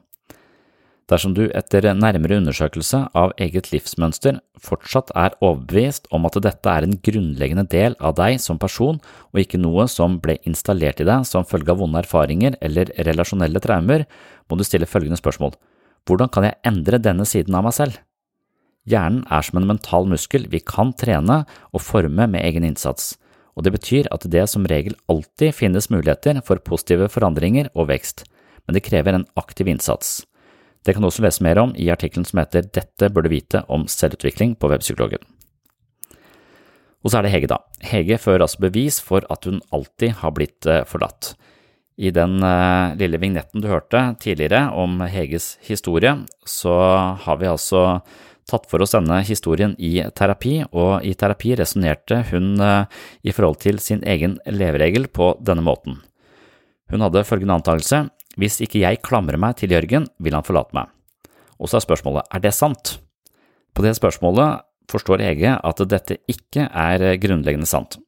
[1.09, 6.85] Dersom du etter nærmere undersøkelse av eget livsmønster fortsatt er overbevist om at dette er
[6.85, 9.01] en grunnleggende del av deg som person
[9.33, 13.61] og ikke noe som ble installert i deg som følge av vonde erfaringer eller relasjonelle
[13.65, 14.05] traumer,
[14.49, 15.57] må du stille følgende spørsmål
[16.09, 17.97] Hvordan kan jeg endre denne siden av meg selv?
[18.89, 21.43] Hjernen er som en mental muskel vi kan trene
[21.75, 23.17] og forme med egen innsats,
[23.59, 28.25] og det betyr at det som regel alltid finnes muligheter for positive forandringer og vekst,
[28.65, 30.23] men det krever en aktiv innsats.
[30.87, 33.65] Det kan du også lese mer om i artikkelen som heter Dette bør du vite
[33.69, 35.21] om selvutvikling på Webpsykologen.
[37.03, 37.59] Og så er det Hege, da.
[37.85, 41.35] Hege fører altså bevis for at hun alltid har blitt eh, forlatt.
[41.99, 46.13] I den uh, lille vignetten du hørte tidligere om Heges historie,
[46.47, 46.75] så
[47.25, 47.81] har vi altså
[48.49, 52.87] tatt for oss denne historien i terapi, og i terapi resonnerte hun uh,
[53.23, 56.01] i forhold til sin egen leveregel på denne måten.
[56.89, 58.07] Hun hadde følgende antakelse,
[58.41, 60.89] hvis ikke jeg klamrer meg til Jørgen, vil han forlate meg.
[61.59, 62.99] Og så er spørsmålet, er det sant?
[63.75, 67.99] På det spørsmålet forstår Hege at dette ikke er grunnleggende sant.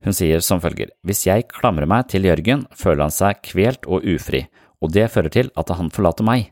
[0.00, 4.06] Hun sier som følger, hvis jeg klamrer meg til Jørgen, føler han seg kvelt og
[4.08, 4.46] ufri,
[4.80, 6.48] og det fører til at han forlater meg.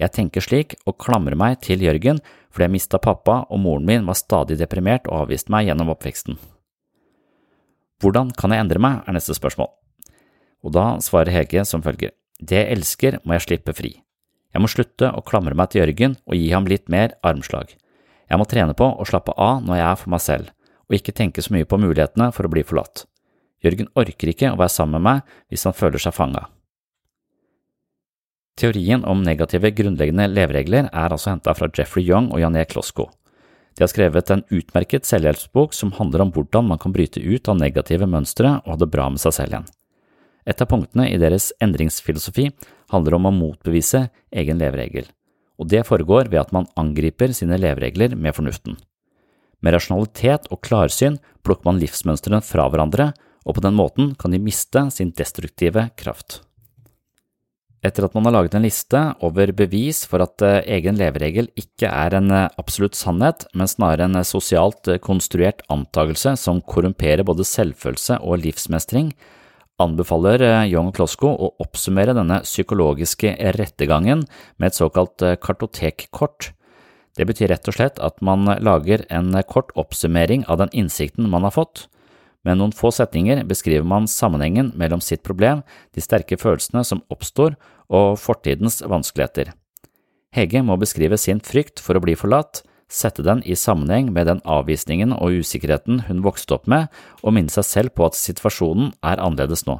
[0.00, 2.20] Jeg tenker slik og klamrer meg til Jørgen
[2.50, 6.38] fordi jeg mista pappa og moren min var stadig deprimert og avviste meg gjennom oppveksten.
[8.00, 9.68] Hvordan kan jeg endre meg, er neste spørsmål.
[10.64, 13.92] Og da svarer Hege som følger, det jeg elsker må jeg slippe fri.
[14.50, 17.76] Jeg må slutte å klamre meg til Jørgen og gi ham litt mer armslag.
[18.30, 20.50] Jeg må trene på å slappe av når jeg er for meg selv,
[20.88, 23.04] og ikke tenke så mye på mulighetene for å bli forlatt.
[23.62, 26.48] Jørgen orker ikke å være sammen med meg hvis han føler seg fanga.
[28.58, 33.08] Teorien om negative grunnleggende leveregler er altså henta fra Jeffrey Young og Jané Klosko.
[33.76, 37.60] De har skrevet en utmerket selvhjelpsbok som handler om hvordan man kan bryte ut av
[37.60, 39.70] negative mønstre og ha det bra med seg selv igjen.
[40.48, 42.48] Et av punktene i deres endringsfilosofi
[42.92, 45.06] handler om å motbevise egen leveregel,
[45.60, 48.78] og det foregår ved at man angriper sine leveregler med fornuften.
[49.60, 53.10] Med rasjonalitet og klarsyn plukker man livsmønstrene fra hverandre,
[53.44, 56.42] og på den måten kan de miste sin destruktive kraft.
[57.80, 61.88] Etter at man har laget en liste over bevis for at eh, egen leveregel ikke
[61.88, 67.46] er en eh, absolutt sannhet, men snarere en eh, sosialt konstruert antakelse som korrumperer både
[67.48, 69.14] selvfølelse og livsmestring,
[69.80, 74.26] anbefaler Young Klosko å oppsummere denne psykologiske rettegangen
[74.60, 76.50] med et såkalt kartotekkort.
[77.16, 81.48] Det betyr rett og slett at man lager en kort oppsummering av den innsikten man
[81.48, 81.86] har fått.
[82.46, 85.60] Med noen få setninger beskriver man sammenhengen mellom sitt problem,
[85.92, 87.58] de sterke følelsene som oppstår,
[87.90, 89.52] og fortidens vanskeligheter.
[90.32, 94.40] Hege må beskrive sin frykt for å bli forlatt, sette den i sammenheng med den
[94.46, 96.88] avvisningen og usikkerheten hun vokste opp med,
[97.22, 99.78] og minne seg selv på at situasjonen er annerledes nå.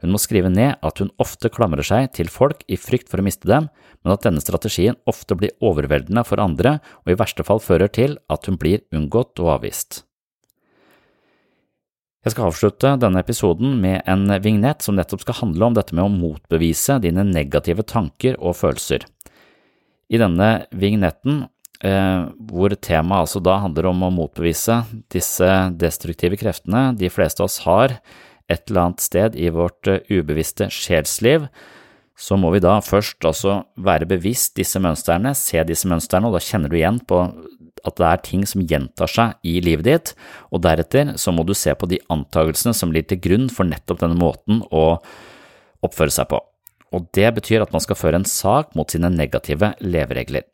[0.00, 3.26] Hun må skrive ned at hun ofte klamrer seg til folk i frykt for å
[3.26, 3.68] miste dem,
[4.00, 8.16] men at denne strategien ofte blir overveldende for andre og i verste fall fører til
[8.32, 10.06] at hun blir unngått og avvist.
[12.20, 16.04] Jeg skal avslutte denne episoden med en vignett som nettopp skal handle om dette med
[16.04, 19.06] å motbevise dine negative tanker og følelser.
[20.12, 21.46] I denne vignetten,
[21.80, 25.48] eh, hvor temaet altså da handler om å motbevise disse
[25.80, 27.96] destruktive kreftene de fleste av oss har
[28.50, 31.48] et eller annet sted i vårt eh, ubevisste sjelsliv,
[32.20, 36.44] så må vi da først altså være bevisst disse mønstrene, se disse mønstrene, og da
[36.44, 37.22] kjenner du igjen på
[37.86, 40.12] at det er ting som gjentar seg i livet ditt,
[40.52, 44.02] og deretter så må du se på de antagelsene som ligger til grunn for nettopp
[44.02, 44.84] denne måten å
[45.84, 46.40] oppføre seg på.
[46.90, 50.46] Og det betyr at man skal føre en sak mot sine negative leveregler.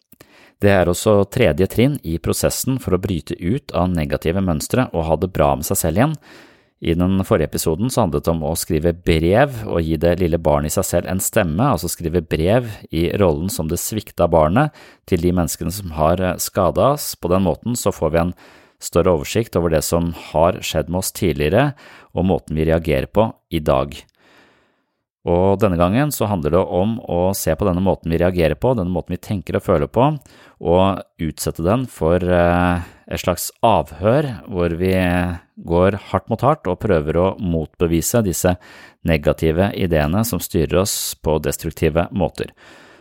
[0.60, 5.08] Det er også tredje trinn i prosessen for å bryte ut av negative mønstre og
[5.08, 6.14] ha det bra med seg selv igjen,
[6.80, 10.40] i den forrige episoden så handlet det om å skrive brev og gi det lille
[10.42, 14.76] barnet i seg selv en stemme, altså skrive brev i rollen som det svikta barnet
[15.08, 17.14] til de menneskene som har eh, skada oss.
[17.16, 18.34] På den måten så får vi en
[18.82, 21.70] større oversikt over det som har skjedd med oss tidligere,
[22.12, 23.96] og måten vi reagerer på i dag.
[25.26, 28.76] Og denne gangen så handler det om å se på denne måten vi reagerer på,
[28.78, 30.12] denne måten vi tenker og føler på,
[30.62, 34.94] og utsette den for eh, et slags avhør hvor vi
[35.66, 38.54] går hardt mot hardt og prøver å motbevise disse
[39.06, 42.54] negative ideene som styrer oss på destruktive måter.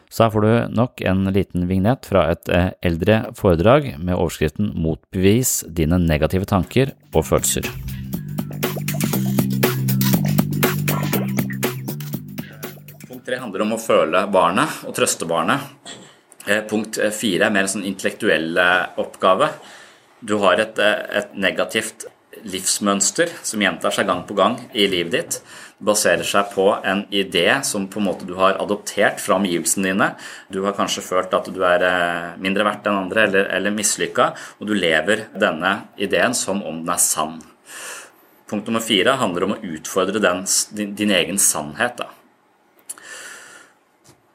[0.09, 4.73] Så her får du nok en liten vignett fra et eh, eldre foredrag med overskriften
[4.81, 7.69] Motbevis dine negative tanker og følelser.
[13.25, 15.93] Tre handler om å føle barnet og trøste barnet.
[16.45, 19.49] Eh, punkt eh, fire er mer en sånn intellektuell eh, oppgave.
[20.25, 22.07] Du har et, et, negativt
[22.45, 25.37] livsmønster som gjentar seg gang på gang i livet ditt.
[25.75, 29.89] Det baserer seg på en idé som på en måte du har adoptert fra omgivelsene
[29.89, 30.09] dine.
[30.49, 31.85] Du har kanskje følt at du er
[32.41, 36.93] mindre verdt enn andre eller, eller mislykka, og du lever denne ideen som om den
[36.95, 37.39] er sann.
[38.45, 40.45] Punkt nummer fire handler om å utfordre den,
[40.77, 41.97] din, din egen sannhet.
[42.03, 42.24] da.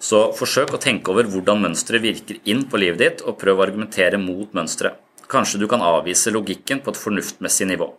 [0.01, 3.67] Så forsøk å tenke over hvordan mønsteret virker inn på livet ditt, og prøv å
[3.67, 4.97] argumentere mot mønsteret.
[5.31, 7.93] Kanskje du kan avvise logikken på et fornuftmessig nivå.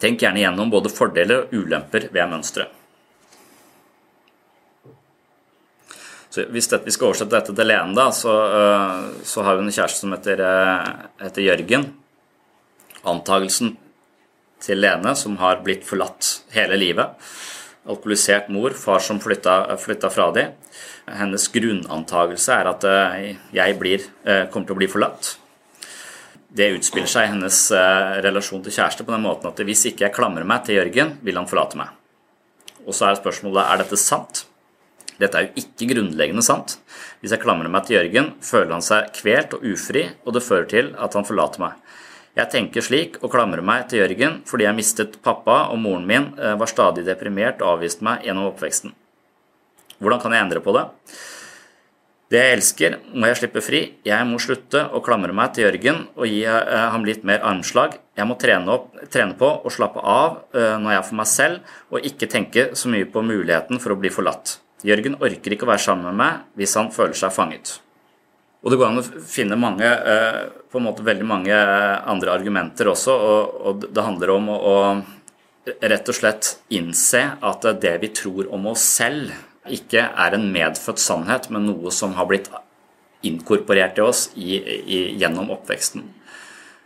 [0.00, 2.76] Tenk gjerne gjennom både fordeler og ulemper ved mønsteret.
[6.30, 9.66] Så hvis dette, vi skal oversette dette til Lene, da, så, øh, så, har hun
[9.66, 10.90] en kjæreste som heter, øh,
[11.24, 11.88] heter Jørgen.
[13.02, 13.72] Antagelsen
[14.62, 17.18] til Lene, som har blitt forlatt hele livet.
[17.88, 20.52] Alkoholisert mor, far som flytta, flytta fra dem
[21.18, 25.34] hennes grunnantagelse er at eh, jeg blir, eh, kommer til å bli forlatt.
[26.50, 30.08] Det utspiller seg i hennes eh, relasjon til kjæreste på den måten at hvis ikke
[30.08, 31.94] jeg klamrer meg til Jørgen, vil han forlate meg.
[32.86, 34.44] Og så er spørsmålet er dette sant.
[35.20, 36.78] Dette er jo ikke grunnleggende sant.
[37.20, 40.70] Hvis jeg klamrer meg til Jørgen, føler han seg kvelt og ufri, og det fører
[40.70, 41.89] til at han forlater meg.
[42.38, 46.30] Jeg tenker slik og klamrer meg til Jørgen fordi jeg mistet pappa, og moren min
[46.36, 48.94] var stadig deprimert og avviste meg gjennom oppveksten.
[50.00, 50.86] Hvordan kan jeg endre på det?
[52.30, 53.78] Det jeg elsker, må jeg slippe fri.
[54.06, 57.96] Jeg må slutte å klamre meg til Jørgen og gi uh, ham litt mer armslag.
[58.14, 61.30] Jeg må trene, opp, trene på å slappe av uh, når jeg er for meg
[61.32, 64.60] selv, og ikke tenke så mye på muligheten for å bli forlatt.
[64.86, 67.74] Jørgen orker ikke å være sammen med meg hvis han føler seg fanget.
[68.62, 69.90] Og det går an å finne mange,
[70.70, 75.80] på en måte veldig mange andre argumenter også, og, og det handler om å, å
[75.90, 79.32] rett og slett innse at det vi tror om oss selv,
[79.70, 82.48] ikke er en medfødt sannhet, men noe som har blitt
[83.26, 86.06] inkorporert i oss i, i, gjennom oppveksten.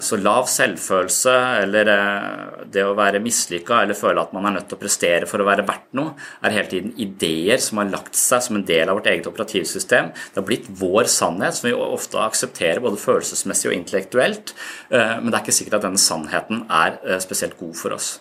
[0.05, 1.33] Så lav selvfølelse
[1.63, 5.29] eller eh, det å være mislykka eller føle at man er nødt til å prestere
[5.31, 6.13] for å være verdt noe,
[6.45, 10.13] er hele tiden ideer som har lagt seg som en del av vårt eget operativsystem.
[10.13, 14.53] Det har blitt vår sannhet, som vi ofte aksepterer både følelsesmessig og intellektuelt.
[14.91, 18.19] Eh, men det er ikke sikkert at denne sannheten er eh, spesielt god for oss.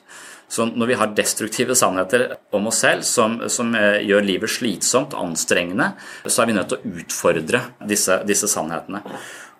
[0.54, 5.96] Så når vi har destruktive sannheter om oss selv som, som gjør livet slitsomt, anstrengende,
[6.28, 9.02] så er vi nødt til å utfordre disse, disse sannhetene.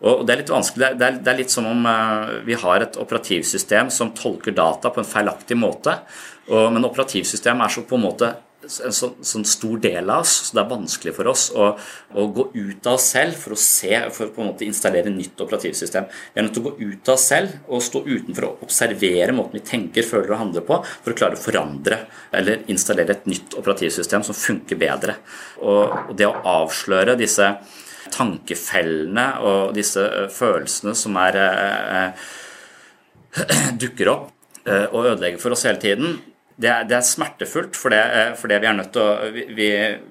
[0.04, 0.94] Og Det er litt vanskelig.
[1.00, 4.92] Det er, det er litt som om uh, vi har et operativsystem som tolker data
[4.92, 5.96] på en feilaktig måte.
[6.50, 8.34] Og, men operativsystemet er så på en måte
[8.64, 11.70] en sånn, sånn, stor del av oss, så det er vanskelig for oss å,
[12.16, 15.12] å, gå ut av oss selv for å se, for å på en måte installere
[15.14, 16.08] nytt operativsystem.
[16.34, 19.36] Vi er nødt til å gå ut av oss selv og stå utenfor og observere
[19.36, 23.30] måten vi tenker, føler og handler på, for å klare å forandre eller installere et
[23.30, 25.20] nytt operativsystem som funker bedre.
[25.62, 27.52] Og, og det å avsløre disse
[28.14, 32.28] tankefellene og disse eh, følelsene som er, eh,
[33.42, 34.30] eh, dukker opp
[34.64, 36.14] og ødelegger for oss hele tiden,
[36.62, 38.02] det er, det er, smertefullt, for, det,
[38.38, 39.68] for det vi, er å, vi,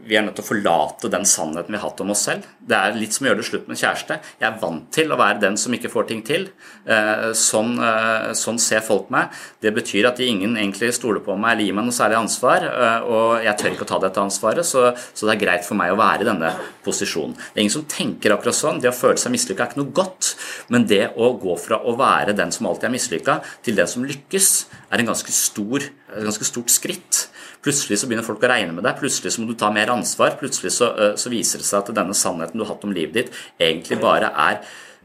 [0.09, 2.49] vi, er nødt til å forlate den sannheten vi har hatt om oss selv.
[2.59, 4.19] Det er litt som å gjøre det slutt med en kjæreste.
[4.41, 6.49] Jeg er vant til å være den som ikke får ting til.
[6.83, 9.31] Eh, sånn, eh, sånn ser folk meg.
[9.63, 12.67] Det betyr at ingen egentlig stoler på meg eller gir meg noe særlig ansvar,
[13.07, 15.95] og jeg tør ikke å ta dette ansvaret, så, så, det er greit for meg
[15.95, 17.37] å være i denne posisjonen.
[17.39, 18.83] Det er ingen som tenker akkurat sånn.
[18.83, 20.35] Det å føle seg mislykka er ikke noe godt,
[20.75, 24.07] men det å gå fra å være den som alltid er mislykka, til den som
[24.07, 24.53] lykkes,
[24.93, 25.87] er en ganske stor
[26.21, 27.27] ganske stort skritt.
[27.63, 30.37] Plutselig så begynner folk å regne med deg, plutselig så må du ta mer ansvar.
[30.41, 33.15] Plutselig så, eh, så viser det seg at denne sannheten du har hatt om livet
[33.15, 34.61] ditt, egentlig bare er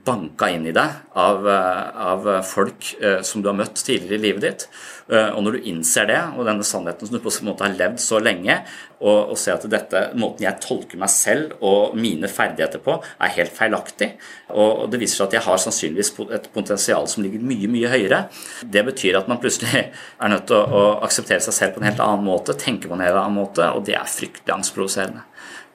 [0.07, 4.23] banka inn i deg av, eh, av, folk eh, som du har møtt tidligere i
[4.23, 4.67] livet ditt.
[5.11, 7.75] Eh, og når du innser det, og denne sannheten som du på en måte har
[7.75, 8.57] levd så lenge,
[8.97, 13.35] og, og ser at dette, måten jeg tolker meg selv og mine ferdigheter på, er
[13.37, 14.13] helt feilaktig,
[14.49, 18.23] og, det viser seg at jeg har sannsynligvis et potensial som ligger mye, mye høyere,
[18.63, 19.87] det betyr at man plutselig
[20.23, 22.97] er nødt til å, å akseptere seg selv på en helt annen måte, tenke på
[22.97, 25.27] en helt annen måte, og det er fryktelig angstprovoserende.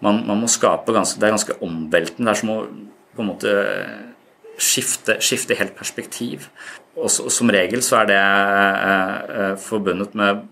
[0.03, 2.27] Man, man, må skape ganske, Det er ganske omveltende.
[2.27, 2.63] Det er som å
[3.13, 3.53] på en måte
[4.63, 6.49] skifte, skifte helt perspektiv.
[6.97, 10.45] Og så, som regel så er det eh, eh, forbundet med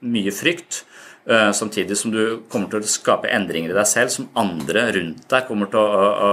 [0.00, 0.84] mye frykt.
[1.30, 5.26] Eh, samtidig som du kommer til å skape endringer i deg selv som andre rundt
[5.30, 6.30] deg kommer til å, å,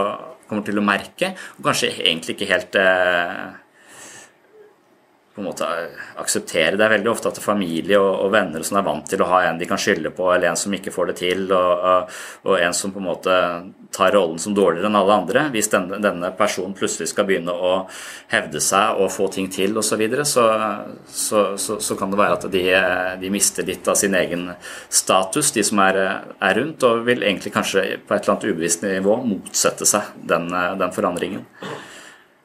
[0.48, 3.42] kommer til å merke, og kanskje egentlig ikke helt eh,
[5.38, 5.66] på en måte
[6.18, 6.74] akseptere.
[6.74, 9.44] Det er veldig ofte at familie og, og venner som er vant til å ha
[9.46, 12.16] en de kan skylde på, eller en som ikke får det til, og,
[12.50, 13.36] og en som på en måte
[13.94, 15.44] tar rollen som dårligere enn alle andre.
[15.54, 17.74] Hvis denne, denne personen plutselig skal begynne å
[18.32, 20.48] hevde seg og få ting til osv., så, videre, så,
[21.06, 22.64] så, så, så kan det være at de,
[23.22, 24.48] de, mister litt av sin egen
[24.90, 26.02] status, de som er,
[26.34, 30.50] er, rundt, og vil egentlig kanskje på et eller annet ubevisst nivå motsette seg den,
[30.50, 31.46] den forandringen.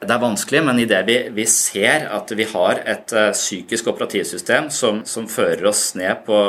[0.03, 4.69] Det er vanskelig, men idet vi, vi ser at vi har et uh, psykisk operativsystem
[4.73, 6.39] som, som, fører oss ned på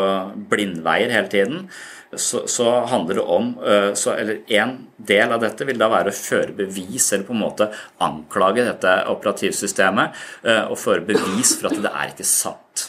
[0.50, 1.66] blindveier hele tiden,
[2.14, 6.12] så, så handler det om uh, så, Eller en del av dette vil da være
[6.12, 7.70] å føre bevis, eller på en måte
[8.04, 12.88] anklage dette operativsystemet, uh, og føre bevis for at det er ikke sant.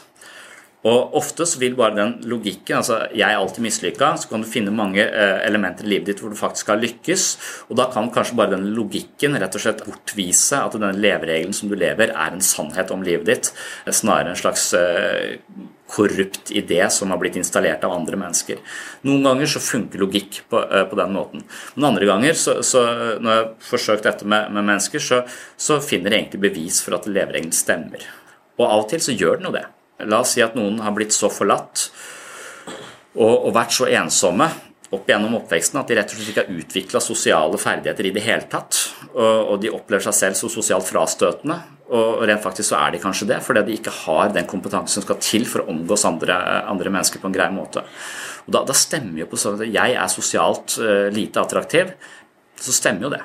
[0.86, 4.50] Og ofte så vil bare den logikken altså jeg er alltid mislykka, så kan du
[4.50, 7.28] finne mange eh, elementer i livet ditt hvor du faktisk har lykkes.
[7.70, 11.72] Og da kan kanskje bare den logikken rett og slett bortvise at denne leveregelen som
[11.72, 13.50] du lever, er en sannhet om livet ditt,
[13.90, 15.40] snarere en slags eh,
[15.90, 18.62] korrupt idé som har blitt installert av andre mennesker.
[19.06, 21.46] Noen ganger så funker logikk på, eh, på den måten.
[21.76, 22.84] Men andre ganger, så, så
[23.18, 25.24] når jeg har forsøkt dette med, med mennesker, så,
[25.58, 28.06] så finner jeg egentlig bevis for at leveregelen stemmer.
[28.60, 29.66] Og av og til så gjør den jo det.
[30.04, 31.88] La oss si at noen har blitt så forlatt
[33.16, 34.50] og, og vært så ensomme
[34.96, 38.24] opp gjennom oppveksten at de rett og slett ikke har utvikla sosiale ferdigheter i det
[38.26, 38.78] hele tatt.
[39.14, 41.58] Og, og de opplever seg selv som sosialt frastøtende.
[41.96, 45.06] Og rent faktisk så er de kanskje det, fordi de ikke har den kompetansen som
[45.06, 47.84] skal til for å omgås andre, andre mennesker på en grei måte.
[48.46, 51.94] Og da, da stemmer jo på sånn at jeg er sosialt uh, lite attraktiv,
[52.58, 53.22] så stemmer jo det.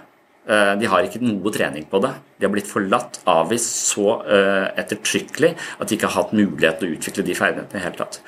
[0.49, 2.13] Eh, de har ikke noe trening på det.
[2.41, 6.89] De har blitt forlatt, avvist så uh, ettertrykkelig at de ikke har hatt mulighet til
[6.89, 8.21] å utvikle de ferdighetene i det hele tatt.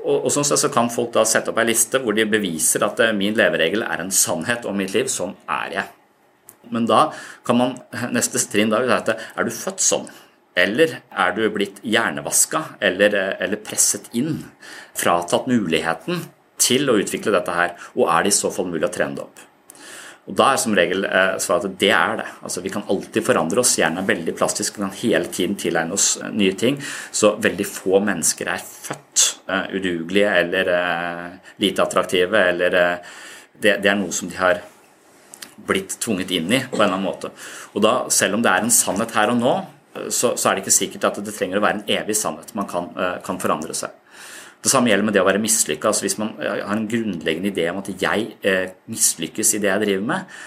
[0.00, 3.00] Og, og sånn så kan folk da sette opp ei liste hvor de beviser at
[3.00, 5.08] uh, min leveregel er en sannhet om mitt liv.
[5.08, 5.88] Sånn er jeg.
[6.70, 7.06] Men da
[7.48, 7.78] kan man
[8.12, 10.10] neste trinn da at er du født sånn?
[10.60, 14.42] Eller er du blitt hjernevaska eller, eller presset inn?
[14.98, 16.26] Fratatt muligheten
[16.60, 17.78] til å utvikle dette her?
[17.96, 19.46] Og er det i så fall mulig å trene det opp?
[20.28, 22.26] Og da er som regel eh, svaret at det er det.
[22.44, 23.76] Altså Vi kan alltid forandre oss.
[23.80, 26.76] Hjernen er veldig plastisk, vi kan hele tiden tilegne oss eh, nye ting.
[27.12, 30.70] Så veldig få mennesker er født uh, udugelige eller
[31.62, 32.44] lite attraktive.
[32.52, 32.76] eller
[33.60, 34.62] det, det, er noe som de har
[35.66, 37.32] blitt tvunget inn i på en eller annen måte.
[37.74, 39.54] Og da, selv om det er en sannhet her og nå,
[40.08, 42.54] så, så er det ikke sikkert at det trenger å være en evig sannhet.
[42.56, 42.88] Man kan,
[43.26, 43.99] kan forandre seg.
[44.60, 45.88] Det samme gjelder med det å være mislykka.
[45.88, 49.84] Altså hvis man har en grunnleggende idé om at jeg eh, mislykkes i det jeg
[49.86, 50.40] driver med,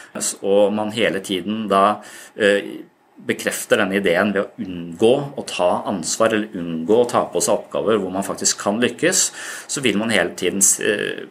[0.46, 1.84] og man hele tiden da
[2.38, 2.84] eh,
[3.24, 7.56] bekrefter denne ideen ved å unngå å ta ansvar eller unngå å ta på seg
[7.56, 9.24] oppgaver hvor man faktisk kan lykkes,
[9.72, 11.26] så vil man hele tiden eh,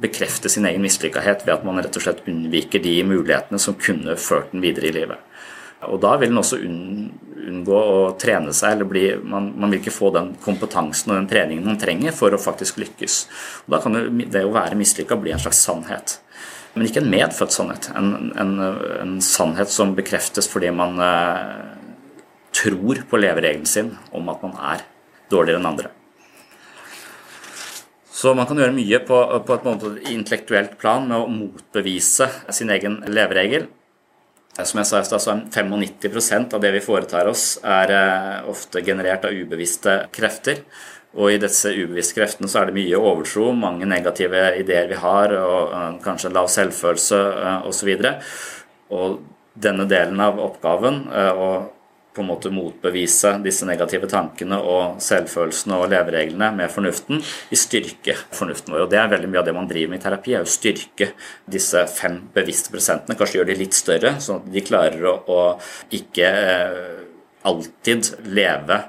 [0.00, 4.16] bekrefte sin egen mislykkethet ved at man rett og slett unnviker de mulighetene som kunne
[4.18, 5.22] ført den videre i livet.
[5.90, 9.94] Og da vil en også unngå å trene seg, eller bli, man, man, vil ikke
[9.94, 13.18] få den kompetansen og den treningen man trenger for å faktisk lykkes.
[13.66, 16.18] Og da kan det, det å være mislykka bli en slags sannhet.
[16.74, 17.90] Men ikke en medfødt sannhet.
[17.94, 18.54] En, en,
[19.00, 21.52] en sannhet som bekreftes fordi man eh,
[22.54, 24.82] tror på leveregelen sin om at man er
[25.30, 25.92] dårligere enn andre.
[28.14, 33.00] Så man kan gjøre mye på, på et intellektuelt plan med å motbevise sin egen
[33.10, 33.66] leveregel.
[34.54, 39.26] Som jeg sa i stad, 95% av det vi foretar oss, er eh, ofte generert
[39.26, 40.62] av ubevisste krefter.
[41.18, 45.34] Og i disse ubevisste kreftene så er det mye overtro, mange negative ideer vi har,
[45.34, 47.20] og eh, kanskje lav selvfølelse
[47.66, 47.90] osv.
[47.94, 49.18] Og, så og
[49.58, 51.04] denne delen av oppgaven,
[51.38, 51.70] og
[52.14, 58.14] på en måte motbevise disse negative tankene og selvfølelsene og levereglene med fornuften, i styrke
[58.34, 58.84] fornuften vår.
[58.84, 61.10] Og Det er veldig mye av det man driver med i terapi, er å styrke
[61.50, 63.18] disse fem bevisste prosentene.
[63.18, 65.40] Kanskje gjøre de litt større, sånn at de klarer å, å
[65.98, 67.02] ikke eh,
[67.50, 68.80] alltid leve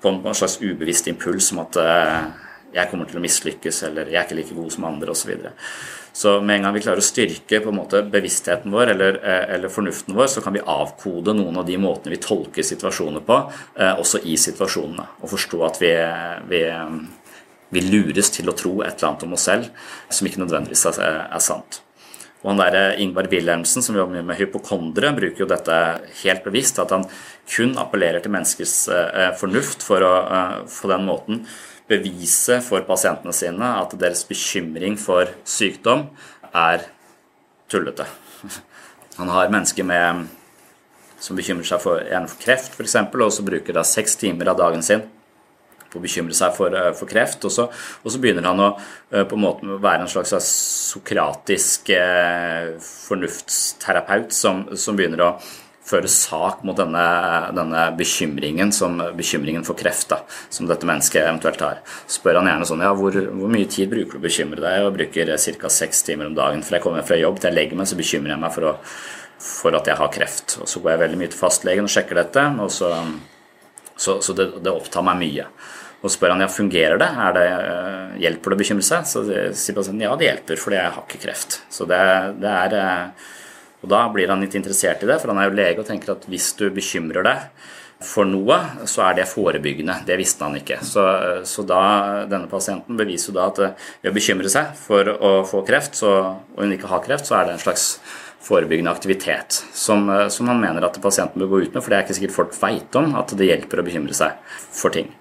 [0.00, 2.18] på en, slags ubevisst impuls om at eh,
[2.74, 5.32] jeg kommer til å mislykkes, eller jeg er ikke like god som andre, osv.
[6.12, 9.54] Så med en gang vi klarer å styrke på en måte bevisstheten vår eller, eh,
[9.54, 13.38] eller, fornuften vår, så kan vi avkode noen av de måtene vi tolker situasjoner på,
[13.76, 15.06] eh, også i situasjonene.
[15.22, 15.92] Og forstå at vi,
[16.50, 16.64] vi,
[17.70, 19.70] vi, lures til å tro et eller annet om oss selv
[20.10, 21.82] som ikke nødvendigvis er, er sant.
[22.42, 25.80] Og han der eh, Ingvar Wilhelmsen, som jobber mye med hypokondere, bruker jo dette
[26.24, 27.06] helt bevisst, at han
[27.46, 28.74] kun appellerer til menneskers
[29.40, 30.12] fornuft for å
[30.70, 31.44] på den måten
[31.90, 36.08] bevise for pasientene sine at deres bekymring for sykdom
[36.54, 36.86] er
[37.70, 38.06] tullete.
[39.18, 40.26] Han har mennesker med,
[41.20, 44.86] som bekymrer seg for, for kreft, f.eks., og så bruker da seks timer av dagen
[44.86, 45.02] sin
[45.90, 47.44] på å bekymre seg for, eh, for kreft.
[47.46, 50.34] Og så, og så, begynner han å eh, på en måte være en slags
[50.92, 55.32] sokratisk eh, fornuftsterapeut som, som begynner å
[55.90, 57.04] føre sak mot denne,
[57.56, 60.20] denne bekymringen som bekymringen for kreft da,
[60.52, 61.80] som dette mennesket eventuelt har.
[62.10, 64.78] spør han gjerne sånn ja, hvor, hvor mye tid bruker du å bekymre deg?
[64.78, 65.34] Jeg bruker
[65.64, 65.72] ca.
[65.80, 66.62] seks timer om dagen.
[66.66, 68.76] For jeg kommer fra jobb til jeg legger meg, så bekymrer jeg meg for, å,
[69.40, 70.56] for, at jeg har kreft.
[70.62, 72.94] Og så går jeg veldig mye til fastlegen og sjekker dette, og så,
[73.96, 75.50] så, så det, det, opptar meg mye.
[76.00, 79.04] Og spør han ja, fungerer det, det eh, hjelper det å bekymre seg?
[79.08, 81.60] Så sier pasienten ja, det hjelper, fordi jeg har ikke kreft.
[81.72, 82.00] Så det,
[82.40, 83.28] det er eh,
[83.80, 86.14] og Da blir han litt interessert i det, for han er jo lege og tenker
[86.14, 87.68] at hvis du bekymrer deg
[88.00, 88.56] for noe,
[88.88, 89.98] så er det forebyggende.
[90.08, 90.78] Det visste han ikke.
[90.84, 91.04] Så,
[91.48, 91.82] så da,
[92.28, 93.60] denne pasienten beviser jo da at
[94.00, 96.14] ved å bekymre seg for å få kreft, så,
[96.56, 97.94] og hun ikke har kreft, så er det en slags
[98.40, 102.06] forebyggende aktivitet som, som han mener at pasienten bør gå ut med, for det er
[102.06, 105.12] ikke sikkert folk veit om at det hjelper å bekymre seg for ting.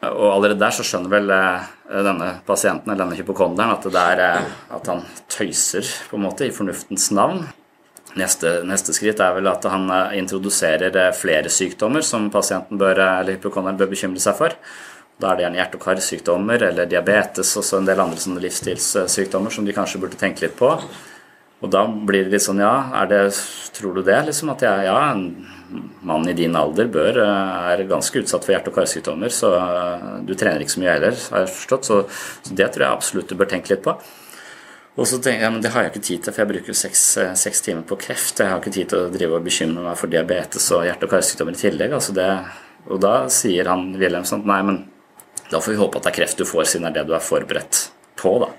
[0.00, 1.66] Og allerede der så skjønner vel eh,
[2.06, 6.54] denne pasienten eller denne hypokonderen at, er, eh, at han tøyser på en måte i
[6.54, 7.42] fornuftens navn.
[8.18, 12.98] Neste, neste, skritt er vel at han eh, introduserer eh, flere sykdommer som pasienten bør,
[12.98, 14.56] eh, eller hypokonderen bør bekymre seg for.
[15.20, 19.66] Da er det gjerne hjerte- og karsykdommer eller diabetes og en del andre livsstilssykdommer som
[19.68, 20.72] de kanskje burde tenke litt på.
[21.60, 23.20] Og da blir det litt sånn ja, det,
[23.76, 24.16] tror du det?
[24.30, 28.72] Liksom at jeg, ja, en mann i din alder bør er ganske utsatt for hjerte-
[28.72, 29.52] og karsykdommer, så
[30.24, 31.90] du trener ikke så mye heller, har jeg forstått.
[31.90, 32.00] Så,
[32.48, 33.94] så det tror jeg absolutt du bør tenke litt på.
[34.98, 37.02] Og så tenker jeg men det har jeg ikke tid til, for jeg bruker seks,
[37.22, 38.40] eh, seks, timer på kreft.
[38.42, 41.14] Jeg har ikke tid til å drive og bekymre meg for diabetes og hjerte- og
[41.14, 41.94] karsykdommer i tillegg.
[41.94, 42.30] Altså det,
[42.88, 44.82] og da sier han Wilhelmsen at nei, men
[45.50, 47.14] da får vi håpe at det er kreft du får, siden det er det du
[47.14, 48.34] er forberedt på.
[48.42, 48.50] da.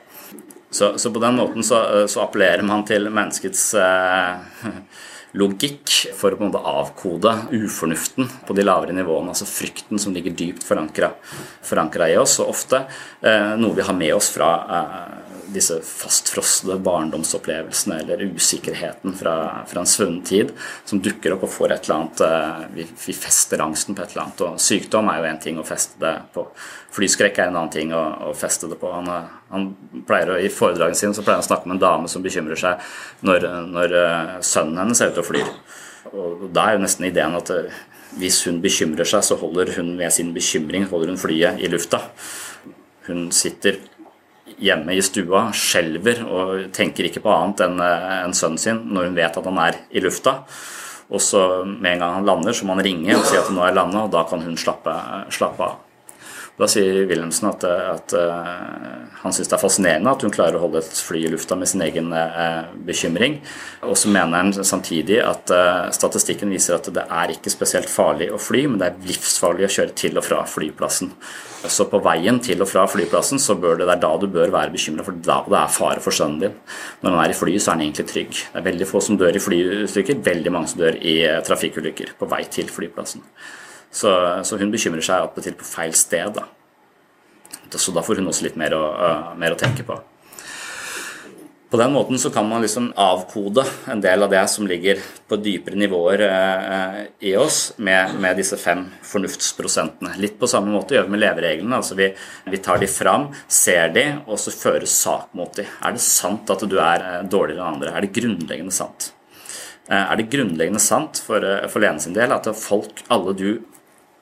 [0.72, 4.70] Så, så på den måten så, så, appellerer man til menneskets eh,
[5.40, 10.16] logikk for å på en måte avkode ufornuften på de lavere nivåene, altså frykten som
[10.16, 12.86] ligger dypt forankra i oss, og ofte
[13.20, 19.36] eh, noe vi har med oss fra eh, disse fastfrosne barndomsopplevelsene eller usikkerheten fra,
[19.68, 20.54] fra en svunnen tid
[20.88, 24.14] som dukker opp og får et eller annet eh, vi, vi, fester angsten på et
[24.14, 24.44] eller annet.
[24.48, 26.46] Og sykdom er jo én ting å feste det på.
[26.96, 28.92] Flyskrekk er en annen ting å, å feste det på.
[28.96, 29.12] Han,
[29.52, 29.70] han
[30.08, 32.60] pleier å, I foredragene sine så pleier han å snakke om en dame som bekymrer
[32.60, 32.92] seg
[33.28, 35.56] når, når eh, sønnen hennes er ute og flyr.
[36.12, 37.52] Og da er jo nesten ideen at
[38.20, 42.02] hvis hun bekymrer seg, så holder hun ved sin bekymring holder hun flyet i lufta.
[43.08, 43.80] Hun sitter
[44.62, 49.18] hjemme i stua, skjelver og tenker ikke på annet enn en sønnen sin når hun
[49.18, 50.40] vet at han er i lufta.
[51.12, 53.64] Og så med en gang han lander, så må han ringe og si at nå
[53.66, 54.94] er jeg landa, og da kan hun slappe,
[55.34, 55.80] slappe av.
[56.60, 60.64] Da sier Wilhelmsen at, at uh, han syns det er fascinerende at hun klarer å
[60.66, 63.40] holde et fly i lufta med sin egen uh, bekymring.
[63.88, 65.50] Og så mener han samtidig at
[65.96, 69.72] statistikken viser at det er ikke spesielt farlig å fly, men det er livsfarlig å
[69.78, 71.14] kjøre til og fra flyplassen.
[71.70, 74.54] Så på veien til og fra flyplassen så bør det, det er da du bør
[74.54, 76.60] være bekymra, for da det er fare for sønnen din.
[77.02, 78.32] Når han er i fly, så er han egentlig trygg.
[78.34, 82.30] Det er veldig få som dør i flyulykker, veldig mange som dør i trafikkulykker på
[82.32, 83.26] vei til flyplassen.
[83.92, 84.12] Så,
[84.48, 86.32] så hun bekymrer seg attpåtil på feil sted.
[86.38, 86.48] Da.
[87.76, 90.00] Så da får hun også litt mer å, uh, mer å, tenke på.
[91.72, 95.38] På den måten så kan man liksom avkode en del av det som ligger på
[95.40, 100.18] dypere nivåer uh, i oss, med, med, disse fem fornuftsprosentene.
[100.20, 101.80] Litt på samme måte gjør vi med levereglene.
[101.80, 102.12] altså vi,
[102.52, 105.68] vi, tar de fram, ser de, og så fører sak mot de.
[105.68, 107.96] Er det sant at du er dårligere enn andre?
[107.96, 109.14] Er det grunnleggende sant?
[109.92, 113.50] Er det grunnleggende sant for, for Lene sin del at folk, alle du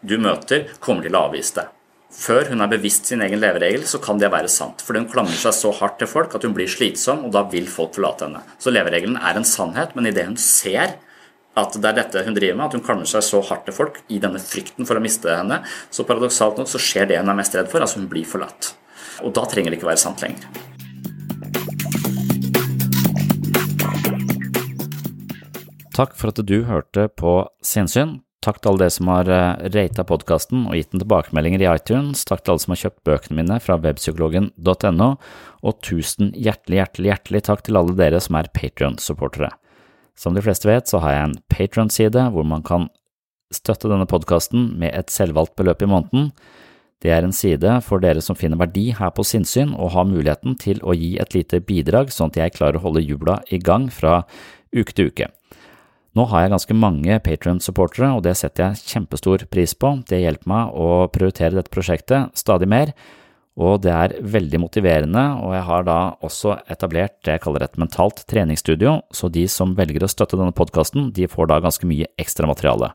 [0.01, 1.65] du møter, kommer til å avvise det.
[2.09, 4.81] Før hun er bevisst sin egen leveregel, så kan det være sant.
[4.81, 7.67] For hun klamrer seg så hardt til folk at hun blir slitsom, og da vil
[7.69, 8.41] folk forlate henne.
[8.57, 10.95] Så leveregelen er en sannhet, men idet hun ser
[11.59, 13.99] at det er dette hun driver med, at hun klamrer seg så hardt til folk
[14.09, 15.61] i denne frykten for å miste henne,
[15.93, 18.71] så paradoksalt nok så skjer det hun er mest redd for, altså hun blir forlatt.
[19.25, 20.47] Og da trenger det ikke være sant lenger.
[25.99, 28.21] Takk for at du hørte på Sinnssyn.
[28.39, 32.21] Takk til alle dere som har eh, rata podkasten og gitt den tilbakemeldinger i iTunes.
[32.27, 35.09] Takk til alle som har kjøpt bøkene mine fra webpsykologen.no.
[35.59, 39.51] Og tusen hjertelig, hjertelig, hjertelig takk til alle dere som er Patrion-supportere.
[40.19, 42.87] Som de fleste vet, så har jeg en Patron-side hvor man kan
[43.55, 46.31] støtte denne podkasten med et selvvalgt beløp i måneden.
[47.03, 50.55] Det er en side for dere som finner verdi her på sinnssyn og har muligheten
[50.59, 53.87] til å gi et lite bidrag, sånn at jeg klarer å holde jula i gang
[53.91, 54.21] fra
[54.75, 55.29] uke til uke.
[56.17, 59.93] Nå har jeg ganske mange Patron-supportere, og det setter jeg kjempestor pris på.
[60.09, 62.95] Det hjelper meg å prioritere dette prosjektet stadig mer,
[63.59, 67.79] og det er veldig motiverende, og jeg har da også etablert det jeg kaller et
[67.81, 72.07] mentalt treningsstudio, så de som velger å støtte denne podkasten, de får da ganske mye
[72.21, 72.93] ekstramateriale.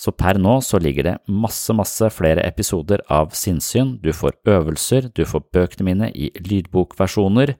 [0.00, 5.10] Så per nå så ligger det masse, masse flere episoder av Sinnssyn, du får øvelser,
[5.12, 7.52] du får bøkene mine i lydbokversjoner,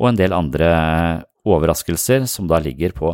[0.00, 0.70] og en del andre
[1.44, 3.12] overraskelser som da ligger på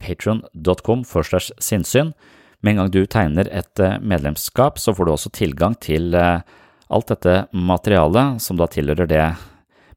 [0.00, 2.12] patron.com slash sinnssyn.
[2.60, 6.42] Med en gang du tegner et eh, medlemskap, så får du også tilgang til eh,
[6.90, 9.24] alt dette materialet som da tilhører det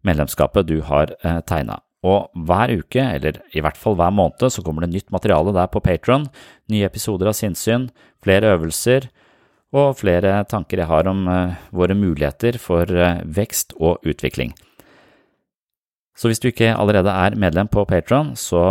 [0.07, 1.81] medlemskapet du har eh, tegna.
[2.03, 5.69] Og hver uke, eller i hvert fall hver måned, så kommer det nytt materiale der
[5.71, 6.27] på Patron.
[6.71, 7.89] Nye episoder av Sinnssyn,
[8.23, 9.07] flere øvelser
[9.73, 11.23] og flere tanker jeg har om
[11.73, 12.85] våre muligheter for
[13.25, 14.51] vekst og utvikling.
[16.13, 18.61] Så hvis du ikke allerede er medlem på Patron, så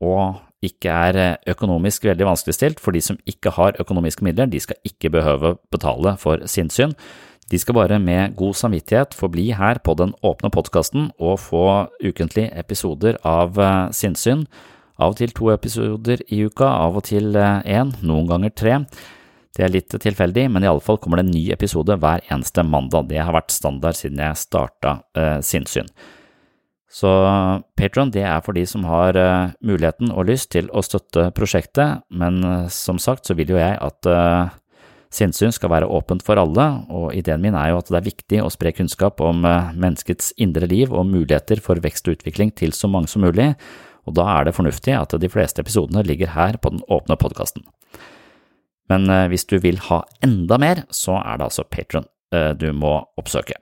[0.00, 4.60] og ikke er eh, økonomisk veldig vanskeligstilt, for de som ikke har økonomiske midler, de
[4.60, 6.94] skal ikke behøve betale for sinnssyn.
[7.50, 11.64] De skal bare med god samvittighet få bli her på den åpne podkasten og få
[12.04, 14.44] ukentlige episoder av eh, sinnssyn.
[15.00, 18.76] Av og til to episoder i uka, av og til én, eh, noen ganger tre.
[19.56, 22.62] Det er litt tilfeldig, men i alle fall kommer det en ny episode hver eneste
[22.62, 23.08] mandag.
[23.10, 25.88] Det har vært standard siden jeg starta eh, sinnssyn.
[26.90, 27.10] Så
[27.78, 32.42] Patron er for de som har uh, muligheten og lyst til å støtte prosjektet, men
[32.42, 34.50] uh, som sagt så vil jo jeg at uh,
[35.14, 38.42] sinnssyn skal være åpent for alle, og ideen min er jo at det er viktig
[38.42, 42.90] å spre kunnskap om menneskets indre liv og muligheter for vekst og utvikling til så
[42.90, 43.52] mange som mulig,
[44.06, 47.66] og da er det fornuftig at de fleste episodene ligger her på den åpne podkasten.
[48.90, 53.58] Men hvis du vil ha enda mer, så er det altså Patron du må oppsøke.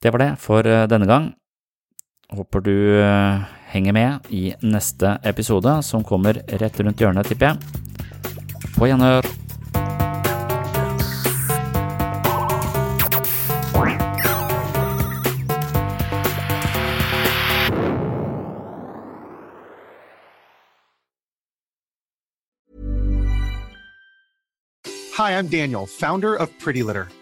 [0.00, 1.28] Det var det for denne gang.
[2.32, 8.72] Håper du eh, henger med i neste episode, som kommer rett rundt hjørnet, tipper jeg.
[8.78, 9.28] På gjenhør!
[25.20, 27.08] Hi, I'm Daniel, founder of Pretty Litter.